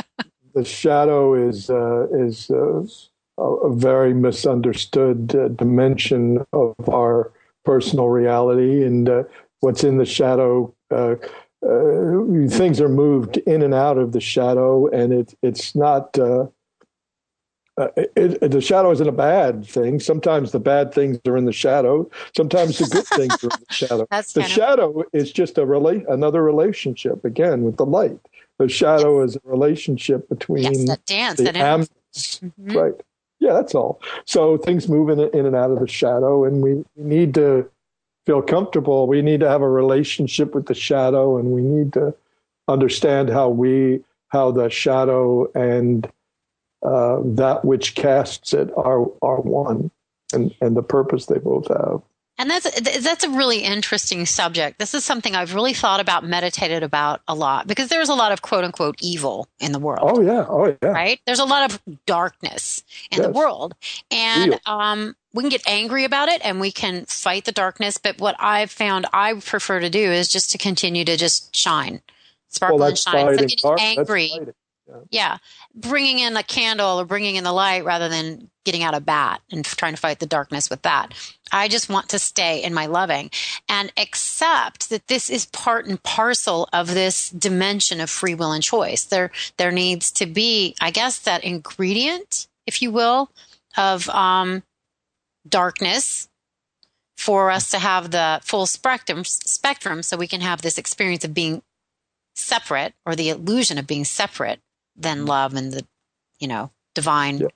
the 0.54 0.66
shadow 0.66 1.34
is, 1.34 1.70
uh, 1.70 2.08
is, 2.12 2.50
uh, 2.52 2.84
a 3.38 3.74
very 3.74 4.14
misunderstood 4.14 5.36
uh, 5.36 5.48
dimension 5.48 6.46
of 6.54 6.76
our 6.90 7.32
personal 7.66 8.10
reality 8.10 8.84
and 8.84 9.10
uh, 9.10 9.24
what's 9.60 9.84
in 9.84 9.98
the 9.98 10.06
shadow 10.06 10.74
uh, 10.92 11.16
uh, 11.64 12.48
things 12.50 12.82
are 12.82 12.90
moved 12.90 13.38
in 13.38 13.62
and 13.62 13.74
out 13.74 13.98
of 13.98 14.14
the 14.14 14.22
shadow, 14.22 14.88
and 14.88 15.14
it, 15.14 15.34
it's 15.44 15.76
not. 15.76 16.18
Uh, 16.18 16.48
uh, 17.78 17.88
it, 18.16 18.52
the 18.52 18.60
shadow 18.60 18.92
isn't 18.92 19.08
a 19.08 19.14
bad 19.14 19.66
thing. 19.66 20.00
Sometimes 20.00 20.52
the 20.52 20.60
bad 20.60 20.94
things 20.94 21.20
are 21.26 21.38
in 21.38 21.46
the 21.46 21.54
shadow. 21.54 22.10
Sometimes 22.36 22.78
the 22.78 22.86
good 22.88 23.08
things 23.08 23.44
are 23.44 23.48
in 23.48 23.64
the 23.68 23.74
shadow. 23.74 24.08
the 24.34 24.44
shadow 24.44 25.00
of... 25.00 25.06
is 25.14 25.32
just 25.32 25.58
a 25.58 25.66
relate 25.66 26.04
another 26.10 26.44
relationship 26.44 27.24
again 27.24 27.64
with 27.64 27.78
the 27.78 27.86
light. 27.86 28.20
The 28.60 28.68
shadow 28.68 29.22
yes. 29.22 29.32
is 29.32 29.36
a 29.38 29.50
relationship 29.50 30.28
between 30.30 30.64
yes, 30.64 30.88
that 30.88 31.06
dance, 31.06 31.38
the 31.38 31.44
that 31.44 31.56
mm-hmm. 31.56 32.78
right? 32.78 32.94
Yeah, 33.42 33.54
that's 33.54 33.76
all. 33.76 34.00
So 34.26 34.58
things 34.58 34.88
move 34.88 35.10
in, 35.10 35.20
in 35.38 35.46
and 35.46 35.56
out 35.56 35.72
of 35.72 35.80
the 35.80 35.88
shadow, 35.88 36.46
and 36.46 36.62
we 36.62 36.86
need 36.96 37.34
to 37.34 37.68
feel 38.26 38.42
comfortable, 38.42 39.08
we 39.08 39.22
need 39.22 39.40
to 39.40 39.50
have 39.50 39.64
a 39.64 39.70
relationship 39.70 40.54
with 40.54 40.68
the 40.68 40.76
shadow 40.76 41.38
and 41.38 41.52
we 41.52 41.62
need 41.62 41.92
to 41.94 42.14
understand 42.68 43.30
how 43.30 43.50
we, 43.50 44.00
how 44.28 44.52
the 44.52 44.70
shadow 44.70 45.52
and 45.54 46.06
uh, 46.84 47.20
that 47.24 47.66
which 47.66 47.96
casts 47.96 48.54
it 48.54 48.70
are 48.76 49.06
are 49.22 49.42
one, 49.42 49.92
and 50.34 50.54
and 50.62 50.76
the 50.76 50.82
purpose 50.84 51.28
they 51.28 51.38
both 51.38 51.68
have. 51.68 52.02
And 52.42 52.50
that's 52.50 52.82
that's 53.02 53.24
a 53.24 53.30
really 53.30 53.60
interesting 53.60 54.26
subject. 54.26 54.80
This 54.80 54.96
is 54.96 55.06
something 55.06 55.36
I've 55.36 55.54
really 55.54 55.76
thought 55.76 56.00
about, 56.00 56.24
meditated 56.24 56.82
about 56.82 57.22
a 57.28 57.36
lot 57.36 57.68
because 57.68 57.90
there's 57.90 58.10
a 58.10 58.16
lot 58.16 58.32
of 58.32 58.42
quote 58.42 58.64
unquote 58.64 58.96
evil 59.00 59.48
in 59.60 59.74
the 59.74 59.78
world. 59.78 60.10
Oh 60.12 60.22
yeah, 60.22 60.48
oh 60.50 60.76
yeah. 60.82 60.90
Right? 60.90 61.20
There's 61.28 61.38
a 61.38 61.46
lot 61.46 61.70
of 61.70 61.80
darkness 62.08 62.84
in 63.12 63.20
yes. 63.20 63.28
the 63.28 63.32
world, 63.32 63.76
and 64.10 64.60
um, 64.66 65.16
we 65.34 65.44
can 65.44 65.52
get 65.52 65.62
angry 65.68 66.04
about 66.04 66.30
it 66.30 66.42
and 66.44 66.60
we 66.60 66.72
can 66.72 67.06
fight 67.06 67.46
the 67.46 67.52
darkness. 67.52 68.00
But 68.00 68.20
what 68.20 68.36
I've 68.40 68.72
found 68.72 69.06
I 69.14 69.36
prefer 69.36 69.80
to 69.80 69.92
do 69.92 70.12
is 70.12 70.28
just 70.28 70.50
to 70.54 70.58
continue 70.58 71.06
to 71.06 71.18
just 71.18 71.56
shine, 71.56 72.02
sparkle 72.48 72.80
well, 72.80 72.90
and 72.90 72.98
shine. 72.98 73.28
Instead 73.28 73.44
of 73.44 73.78
getting 73.78 73.98
angry, 74.00 74.32
yeah. 74.88 74.96
yeah. 75.12 75.38
Bringing 75.76 76.18
in 76.18 76.36
a 76.36 76.44
candle 76.44 77.00
or 77.00 77.06
bringing 77.06 77.36
in 77.36 77.44
the 77.44 77.54
light 77.54 77.86
rather 77.86 78.10
than 78.10 78.50
getting 78.64 78.84
out 78.84 78.94
a 78.94 79.00
bat 79.00 79.42
and 79.52 79.64
trying 79.64 79.94
to 79.94 80.00
fight 80.00 80.20
the 80.20 80.26
darkness 80.26 80.70
with 80.70 80.82
that. 80.84 81.14
I 81.52 81.68
just 81.68 81.90
want 81.90 82.10
to 82.10 82.20
stay 82.20 82.64
in 82.64 82.74
my 82.74 82.86
loving 82.86 83.30
and 83.68 83.92
accept 83.98 84.90
that 84.90 85.08
this 85.08 85.30
is 85.30 85.46
part 85.48 85.86
and 85.86 86.02
parcel 86.02 86.70
of 86.72 86.88
this 86.94 87.30
dimension 87.30 88.00
of 88.00 88.10
free 88.10 88.36
will 88.36 88.52
and 88.52 88.64
choice. 88.64 89.04
There, 89.04 89.32
there 89.58 89.72
needs 89.72 90.12
to 90.14 90.26
be, 90.26 90.76
I 90.82 90.92
guess, 90.92 91.20
that 91.20 91.44
ingredient, 91.44 92.48
if 92.66 92.82
you 92.82 92.92
will, 92.92 93.30
of 93.78 94.10
um, 94.10 94.64
darkness 95.48 96.30
for 97.18 97.52
us 97.52 97.70
to 97.72 97.80
have 97.80 98.12
the 98.12 98.40
full 98.44 98.66
spectrum, 98.66 99.24
spectrum 99.26 100.02
so 100.02 100.18
we 100.18 100.28
can 100.28 100.42
have 100.42 100.62
this 100.62 100.78
experience 100.78 101.24
of 101.24 101.34
being 101.34 101.62
separate 102.36 102.94
or 103.06 103.16
the 103.16 103.30
illusion 103.30 103.78
of 103.78 103.86
being 103.86 104.06
separate 104.06 104.60
than 104.96 105.20
mm-hmm. 105.20 105.28
love 105.28 105.54
and 105.54 105.72
the, 105.72 105.86
you 106.40 106.48
know, 106.48 106.72
divine 106.96 107.38
yeah. 107.38 107.48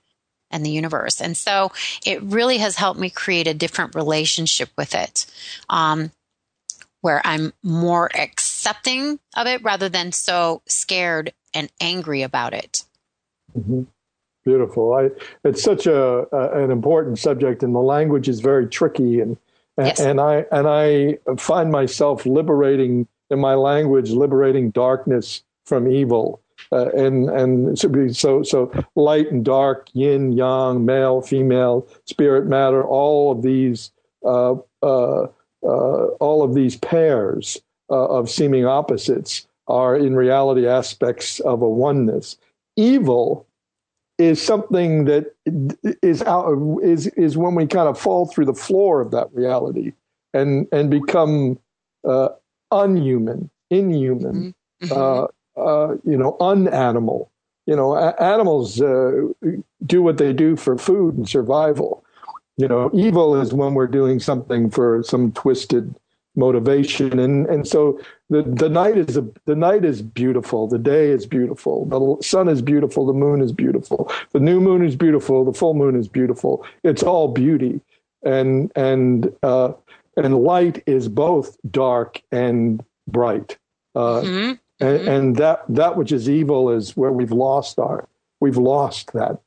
And 0.56 0.64
the 0.64 0.70
universe. 0.70 1.20
And 1.20 1.36
so 1.36 1.70
it 2.04 2.22
really 2.22 2.58
has 2.58 2.76
helped 2.76 2.98
me 2.98 3.10
create 3.10 3.46
a 3.46 3.54
different 3.54 3.94
relationship 3.94 4.70
with 4.76 4.94
it. 4.94 5.26
Um, 5.68 6.10
where 7.02 7.20
I'm 7.24 7.52
more 7.62 8.10
accepting 8.18 9.20
of 9.36 9.46
it 9.46 9.62
rather 9.62 9.88
than 9.88 10.10
so 10.10 10.62
scared 10.66 11.32
and 11.54 11.70
angry 11.80 12.22
about 12.22 12.52
it. 12.52 12.82
Mm-hmm. 13.56 13.82
Beautiful. 14.44 14.92
I, 14.94 15.10
it's 15.44 15.62
such 15.62 15.86
a, 15.86 16.26
a, 16.34 16.64
an 16.64 16.70
important 16.70 17.18
subject, 17.18 17.62
and 17.62 17.74
the 17.74 17.80
language 17.80 18.28
is 18.28 18.40
very 18.40 18.66
tricky, 18.66 19.20
and 19.20 19.36
yes. 19.76 20.00
and 20.00 20.20
I 20.20 20.46
and 20.52 20.66
I 20.68 21.18
find 21.36 21.70
myself 21.70 22.26
liberating 22.26 23.08
in 23.30 23.40
my 23.40 23.54
language, 23.54 24.10
liberating 24.10 24.70
darkness 24.70 25.42
from 25.64 25.88
evil. 25.88 26.40
Uh, 26.72 26.88
and 26.90 27.28
and 27.30 27.78
so 28.16 28.42
so 28.42 28.72
light 28.96 29.30
and 29.30 29.44
dark, 29.44 29.88
yin 29.92 30.32
yang, 30.32 30.84
male 30.84 31.20
female, 31.20 31.86
spirit 32.04 32.46
matter, 32.46 32.84
all 32.84 33.30
of 33.30 33.42
these 33.42 33.92
uh, 34.24 34.54
uh, 34.82 35.22
uh 35.62 36.06
all 36.20 36.42
of 36.42 36.54
these 36.54 36.76
pairs 36.76 37.60
uh, 37.90 38.06
of 38.06 38.30
seeming 38.30 38.66
opposites 38.66 39.46
are 39.68 39.96
in 39.96 40.14
reality 40.14 40.66
aspects 40.66 41.40
of 41.40 41.62
a 41.62 41.68
oneness. 41.68 42.36
Evil 42.76 43.46
is 44.18 44.40
something 44.40 45.04
that 45.04 45.34
is 46.02 46.22
out 46.22 46.56
is 46.82 47.06
is 47.08 47.36
when 47.36 47.54
we 47.54 47.66
kind 47.66 47.88
of 47.88 47.98
fall 47.98 48.26
through 48.26 48.46
the 48.46 48.54
floor 48.54 49.00
of 49.00 49.10
that 49.10 49.28
reality 49.32 49.92
and 50.32 50.66
and 50.72 50.90
become 50.90 51.58
uh, 52.06 52.28
unhuman, 52.70 53.50
inhuman, 53.70 54.54
mm-hmm. 54.82 54.92
uh, 54.92 55.26
uh, 55.56 55.96
you 56.04 56.16
know, 56.16 56.36
unanimal. 56.40 57.28
You 57.66 57.76
know, 57.76 57.94
a- 57.94 58.20
animals 58.22 58.80
uh, 58.80 59.28
do 59.84 60.02
what 60.02 60.18
they 60.18 60.32
do 60.32 60.56
for 60.56 60.78
food 60.78 61.16
and 61.16 61.28
survival. 61.28 62.04
You 62.56 62.68
know, 62.68 62.90
evil 62.94 63.40
is 63.40 63.52
when 63.52 63.74
we're 63.74 63.86
doing 63.86 64.20
something 64.20 64.70
for 64.70 65.02
some 65.02 65.32
twisted 65.32 65.94
motivation, 66.36 67.18
and 67.18 67.46
and 67.46 67.66
so 67.66 68.00
the 68.30 68.42
the 68.42 68.68
night 68.68 68.96
is 68.96 69.16
a, 69.16 69.26
the 69.46 69.56
night 69.56 69.84
is 69.84 70.02
beautiful, 70.02 70.66
the 70.66 70.78
day 70.78 71.10
is 71.10 71.26
beautiful, 71.26 71.86
the 71.86 72.24
sun 72.24 72.48
is 72.48 72.62
beautiful, 72.62 73.06
the 73.06 73.12
moon 73.12 73.40
is 73.40 73.52
beautiful, 73.52 74.10
the 74.32 74.40
new 74.40 74.60
moon 74.60 74.84
is 74.84 74.96
beautiful, 74.96 75.44
the 75.44 75.52
full 75.52 75.74
moon 75.74 75.96
is 75.96 76.08
beautiful. 76.08 76.64
It's 76.84 77.02
all 77.02 77.28
beauty, 77.28 77.80
and 78.22 78.70
and 78.76 79.32
uh, 79.42 79.72
and 80.16 80.38
light 80.38 80.82
is 80.86 81.08
both 81.08 81.56
dark 81.70 82.22
and 82.32 82.84
bright. 83.08 83.58
Uh, 83.94 84.22
mm-hmm. 84.22 84.52
And, 84.78 84.98
mm-hmm. 84.98 85.08
and, 85.08 85.36
that 85.36 85.64
that 85.68 85.96
which 85.96 86.12
is 86.12 86.28
evil 86.28 86.70
is 86.70 86.96
where 86.96 87.12
we've 87.12 87.32
lost 87.32 87.78
our 87.78 88.08
we've 88.40 88.58
lost 88.58 89.12
that 89.14 89.40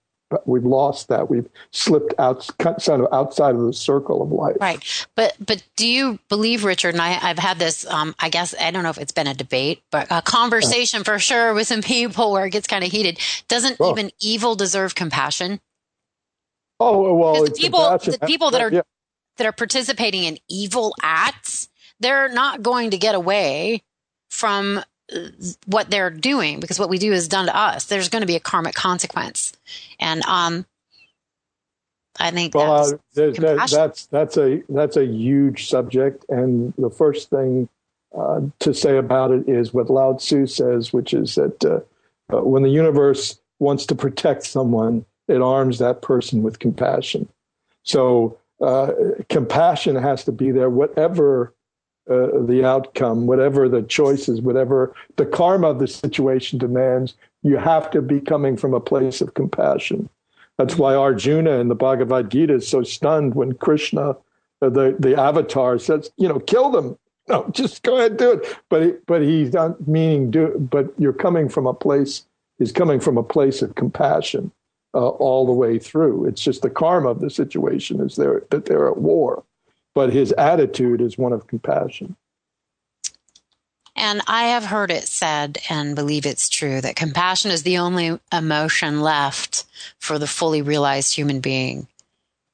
we've 0.46 0.66
lost 0.66 1.08
that. 1.10 1.30
We've 1.30 1.48
slipped 1.72 2.14
out 2.20 2.48
kind 2.60 3.02
of 3.02 3.08
outside 3.12 3.56
of 3.56 3.62
the 3.62 3.74
circle 3.74 4.22
of 4.22 4.32
life. 4.32 4.58
Right. 4.60 5.08
But 5.16 5.36
but 5.46 5.64
do 5.76 5.88
you 5.88 6.20
believe 6.30 6.64
richard 6.64 6.94
and 6.94 7.02
I, 7.02 7.18
i've 7.22 7.40
had 7.40 7.60
this 7.60 7.86
um, 7.88 8.16
i 8.20 8.30
guess 8.30 8.54
i 8.60 8.72
don't 8.72 8.84
know 8.84 8.90
if 8.90 8.98
it's 8.98 9.12
been 9.12 9.28
a 9.28 9.34
debate 9.34 9.82
but 9.92 10.08
a 10.10 10.22
conversation 10.22 11.04
for 11.04 11.20
sure 11.20 11.54
with 11.54 11.68
some 11.68 11.82
people 11.82 12.32
where 12.32 12.46
it 12.46 12.52
gets 12.52 12.68
kind 12.68 12.84
of 12.84 12.92
heated. 12.92 13.20
Doesn't 13.48 13.78
oh. 13.80 13.92
even 13.92 14.12
evil 14.20 14.56
deserve 14.56 14.96
compassion? 14.96 15.60
Oh 16.80 17.14
well 17.16 17.46
the 17.46 17.52
people 17.52 17.98
the 17.98 18.20
people 18.26 18.52
that 18.52 18.62
are 18.62 18.72
yeah. 18.72 18.82
that 19.38 19.48
are 19.48 19.52
participating 19.52 20.24
in 20.24 20.38
evil 20.48 20.94
acts, 21.02 21.70
they're 22.00 22.30
not 22.30 22.62
going 22.62 22.92
to 22.92 22.98
get 22.98 23.16
away 23.16 23.84
from 24.30 24.82
what 25.66 25.90
they're 25.90 26.10
doing 26.10 26.60
because 26.60 26.80
what 26.80 26.90
we 26.90 26.98
do 26.98 27.12
is 27.12 27.28
done 27.28 27.48
to 27.48 27.56
us. 27.56 27.86
There's 27.86 28.10
going 28.10 28.22
to 28.22 28.28
be 28.28 28.36
a 28.36 28.40
karmic 28.40 28.76
consequence. 28.76 29.54
And, 30.00 30.24
um, 30.26 30.66
I 32.20 32.32
think 32.32 32.54
well, 32.54 32.74
uh, 32.74 32.92
that, 33.16 33.68
that's 33.72 34.08
that's 34.08 34.38
a 34.38 34.62
that's 34.68 34.98
a 34.98 35.06
huge 35.06 35.70
subject, 35.70 36.26
and 36.28 36.74
the 36.78 36.90
first 36.90 37.30
thing 37.30 37.70
uh, 38.18 38.42
to 38.60 38.74
say 38.74 38.98
about 38.98 39.32
it 39.32 39.48
is 39.48 39.74
what 39.74 39.90
Lao 39.90 40.14
Tzu 40.14 40.48
says, 40.48 40.92
which 40.92 41.14
is 41.14 41.36
that 41.36 41.64
uh, 41.64 41.80
uh, 42.36 42.44
when 42.44 42.64
the 42.64 42.70
universe 42.70 43.40
wants 43.60 43.86
to 43.88 43.96
protect 43.96 44.44
someone, 44.44 45.06
it 45.28 45.42
arms 45.42 45.80
that 45.80 46.02
person 46.02 46.44
with 46.44 46.60
compassion. 46.60 47.28
So 47.84 48.38
uh, 48.62 48.92
compassion 49.30 49.96
has 49.96 50.24
to 50.26 50.32
be 50.32 50.52
there, 50.52 50.70
whatever 50.70 51.54
uh, 52.10 52.42
the 52.46 52.64
outcome, 52.66 53.28
whatever 53.28 53.70
the 53.70 53.84
choices, 53.84 54.42
whatever 54.42 54.94
the 55.16 55.26
karma 55.26 55.70
of 55.70 55.80
the 55.80 55.88
situation 55.88 56.58
demands, 56.58 57.16
you 57.44 57.58
have 57.58 57.90
to 57.92 58.02
be 58.02 58.20
coming 58.20 58.58
from 58.58 58.74
a 58.74 58.80
place 58.80 59.22
of 59.22 59.34
compassion. 59.34 60.10
That's 60.58 60.76
why 60.76 60.94
Arjuna 60.94 61.60
in 61.60 61.70
the 61.70 61.76
Bhagavad 61.76 62.30
Gita 62.30 62.56
is 62.56 62.68
so 62.68 62.84
stunned 62.84 63.36
when 63.36 63.54
Krishna, 63.54 64.10
uh, 64.62 64.70
the, 64.70 64.96
the 65.00 65.18
avatar, 65.20 65.80
says, 65.80 66.12
you 66.18 66.28
know, 66.28 66.40
kill 66.40 66.70
them. 66.70 66.98
No, 67.30 67.48
just 67.52 67.84
go 67.84 67.98
ahead 67.98 68.12
and 68.12 68.20
do 68.20 68.32
it. 68.32 68.58
But, 68.70 69.06
but 69.06 69.22
he's 69.22 69.54
not 69.54 69.88
meaning 69.88 70.32
do, 70.32 70.68
but 70.72 70.94
you're 70.98 71.14
coming 71.14 71.48
from 71.48 71.68
a 71.68 71.74
place, 71.74 72.26
he's 72.58 72.72
coming 72.72 73.00
from 73.00 73.18
a 73.18 73.24
place 73.24 73.62
of 73.62 73.76
compassion 73.76 74.52
uh, 74.94 75.10
all 75.10 75.46
the 75.46 75.54
way 75.54 75.80
through. 75.80 76.26
It's 76.26 76.42
just 76.42 76.62
the 76.62 76.70
karma 76.70 77.10
of 77.10 77.22
the 77.22 77.30
situation 77.30 78.02
is 78.02 78.16
there 78.16 78.44
that 78.50 78.66
they're 78.66 78.90
at 78.90 78.98
war, 78.98 79.44
but 80.00 80.14
his 80.14 80.32
attitude 80.32 81.02
is 81.02 81.18
one 81.18 81.34
of 81.34 81.46
compassion. 81.46 82.16
And 83.98 84.22
I 84.28 84.44
have 84.44 84.64
heard 84.64 84.92
it 84.92 85.10
said 85.10 85.58
and 85.70 85.94
believe 85.94 86.26
it's 86.26 86.48
true 86.48 86.80
that 86.80 86.96
compassion 86.96 87.52
is 87.52 87.64
the 87.64 87.80
only 87.80 88.18
emotion 88.32 89.02
left 89.02 89.66
for 90.00 90.18
the 90.18 90.26
fully 90.26 90.62
realized 90.62 91.14
human 91.14 91.42
being. 91.42 91.88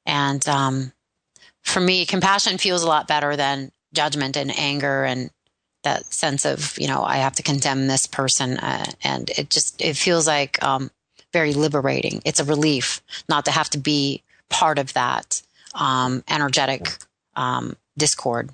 And 0.04 0.44
um, 0.48 0.92
for 1.62 1.78
me, 1.78 2.04
compassion 2.04 2.58
feels 2.58 2.82
a 2.82 2.88
lot 2.88 3.06
better 3.06 3.36
than 3.36 3.70
judgment 3.94 4.36
and 4.36 4.50
anger 4.58 5.04
and 5.04 5.30
that 5.84 6.12
sense 6.12 6.44
of 6.44 6.76
you 6.80 6.88
know 6.88 7.04
I 7.04 7.18
have 7.18 7.36
to 7.36 7.44
condemn 7.44 7.86
this 7.86 8.08
person. 8.08 8.58
Uh, 8.58 8.86
and 9.04 9.30
it 9.38 9.50
just 9.50 9.80
it 9.80 9.96
feels 9.96 10.26
like 10.26 10.60
um, 10.64 10.90
very 11.32 11.52
liberating. 11.52 12.22
It's 12.24 12.40
a 12.40 12.44
relief 12.44 13.00
not 13.28 13.44
to 13.44 13.52
have 13.52 13.70
to 13.70 13.78
be 13.78 14.24
part 14.48 14.80
of 14.80 14.94
that 14.94 15.42
um, 15.76 16.24
energetic 16.28 16.88
um, 17.36 17.76
discord. 17.96 18.50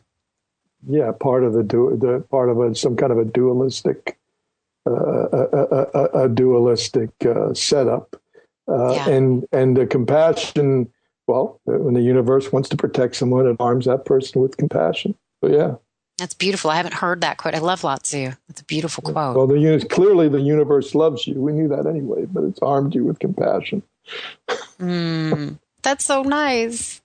Yeah, 0.87 1.13
part 1.13 1.45
of 1.45 1.53
the, 1.53 1.63
du- 1.63 1.97
the 1.97 2.25
part 2.31 2.49
of 2.51 2.59
a, 2.59 2.75
some 2.75 2.97
kind 2.97 3.13
of 3.13 3.19
a 3.19 3.25
dualistic, 3.25 4.19
uh, 4.87 4.93
a, 4.93 5.87
a, 5.95 6.25
a, 6.25 6.29
dualistic 6.29 7.11
uh, 7.25 7.55
setup, 7.55 8.21
uh, 8.69 8.93
yeah. 8.93 9.09
and 9.09 9.47
and 9.53 9.77
the 9.77 9.87
compassion. 9.87 10.93
Well, 11.29 11.61
when 11.65 11.95
the 11.95 12.03
universe 12.03 12.51
wants 12.51 12.69
to 12.71 12.77
protect 12.77 13.15
someone, 13.15 13.47
it 13.47 13.57
arms 13.61 13.85
that 13.85 14.05
person 14.05 14.43
with 14.43 14.57
compassion. 14.57 15.15
So 15.41 15.51
yeah, 15.51 15.77
that's 16.19 16.35
beautiful. 16.35 16.71
I 16.71 16.77
haven't 16.77 16.95
heard 16.95 17.21
that 17.23 17.37
quote. 17.37 17.55
I 17.55 17.59
love 17.59 17.85
Lao. 17.85 17.97
That's 17.97 18.15
a 18.15 18.65
beautiful 18.67 19.03
quote. 19.03 19.37
Well, 19.37 19.47
the, 19.47 19.87
clearly 19.91 20.29
the 20.29 20.41
universe 20.41 20.95
loves 20.95 21.27
you. 21.27 21.35
We 21.35 21.53
knew 21.53 21.69
that 21.69 21.87
anyway, 21.87 22.27
but 22.27 22.45
it's 22.45 22.61
armed 22.61 22.95
you 22.95 23.05
with 23.05 23.19
compassion. 23.19 23.83
mm, 24.81 25.59
that's 25.83 26.05
so 26.05 26.23
nice. 26.23 27.02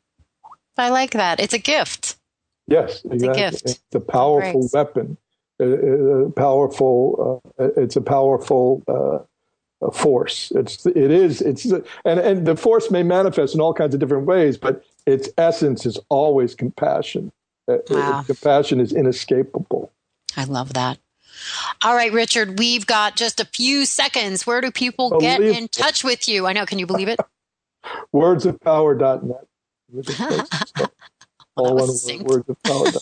I 0.77 0.89
like 0.89 1.11
that. 1.11 1.39
It's 1.39 1.53
a 1.53 1.59
gift. 1.59 2.17
Yes, 2.67 3.01
it's 3.05 3.23
exactly. 3.23 3.43
a 3.43 3.51
gift. 3.51 3.65
It's 3.65 3.95
a 3.95 3.99
powerful 3.99 4.69
weapon. 4.73 5.17
A, 5.59 5.65
a 5.65 6.31
powerful. 6.31 7.41
Uh, 7.57 7.69
it's 7.77 7.95
a 7.95 8.01
powerful 8.01 8.83
uh, 8.87 9.89
force. 9.91 10.51
It's 10.55 10.85
it 10.85 11.11
is 11.11 11.41
it's 11.41 11.65
and 11.65 12.19
and 12.19 12.45
the 12.45 12.55
force 12.55 12.91
may 12.91 13.03
manifest 13.03 13.55
in 13.55 13.61
all 13.61 13.73
kinds 13.73 13.93
of 13.93 13.99
different 13.99 14.25
ways, 14.25 14.57
but 14.57 14.83
its 15.05 15.29
essence 15.37 15.85
is 15.85 15.99
always 16.09 16.55
compassion. 16.55 17.31
Uh, 17.67 17.77
wow. 17.89 18.23
Compassion 18.25 18.79
is 18.79 18.93
inescapable. 18.93 19.91
I 20.35 20.43
love 20.43 20.73
that. 20.73 20.99
All 21.83 21.95
right, 21.95 22.11
Richard, 22.11 22.57
we've 22.59 22.85
got 22.85 23.15
just 23.15 23.39
a 23.39 23.45
few 23.45 23.85
seconds. 23.85 24.47
Where 24.47 24.61
do 24.61 24.71
people 24.71 25.09
believe 25.09 25.21
get 25.21 25.41
in 25.41 25.67
touch 25.67 26.03
with 26.03 26.27
you? 26.27 26.47
I 26.47 26.53
know, 26.53 26.65
can 26.65 26.79
you 26.79 26.87
believe 26.87 27.07
it? 27.07 27.19
Wordsofpower.net. 28.13 29.47
All 31.55 31.75
one 31.75 31.87
word, 31.87 32.45
wordsofpower.net. 32.45 33.01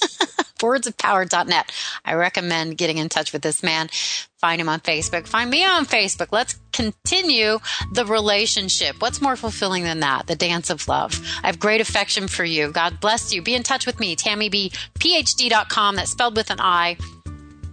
wordsofpower.net. 0.60 1.72
I 2.06 2.14
recommend 2.14 2.78
getting 2.78 3.00
in 3.00 3.10
touch 3.10 3.34
with 3.34 3.42
this 3.42 3.62
man. 3.62 3.90
Find 4.38 4.62
him 4.62 4.70
on 4.70 4.80
Facebook. 4.80 5.28
Find 5.28 5.50
me 5.50 5.66
on 5.66 5.86
Facebook. 5.86 6.28
Let's 6.32 6.58
continue 6.72 7.60
the 7.94 8.06
relationship. 8.06 9.02
What's 9.02 9.22
more 9.22 9.36
fulfilling 9.36 9.84
than 9.84 10.00
that? 10.02 10.28
The 10.28 10.36
dance 10.36 10.70
of 10.70 10.88
love. 10.88 11.20
I 11.44 11.48
have 11.48 11.60
great 11.60 11.82
affection 11.82 12.28
for 12.28 12.46
you. 12.46 12.72
God 12.72 13.02
bless 13.02 13.34
you. 13.34 13.42
Be 13.42 13.56
in 13.56 13.64
touch 13.64 13.86
with 13.86 14.00
me, 14.00 14.16
TammyBPhD.com. 14.16 15.96
That's 15.98 16.12
spelled 16.12 16.38
with 16.38 16.50
an 16.50 16.62
I. 16.62 16.98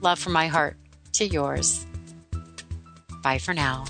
Love 0.00 0.18
from 0.18 0.32
my 0.32 0.48
heart 0.48 0.76
to 1.12 1.26
yours. 1.26 1.86
Bye 3.22 3.38
for 3.38 3.54
now. 3.54 3.84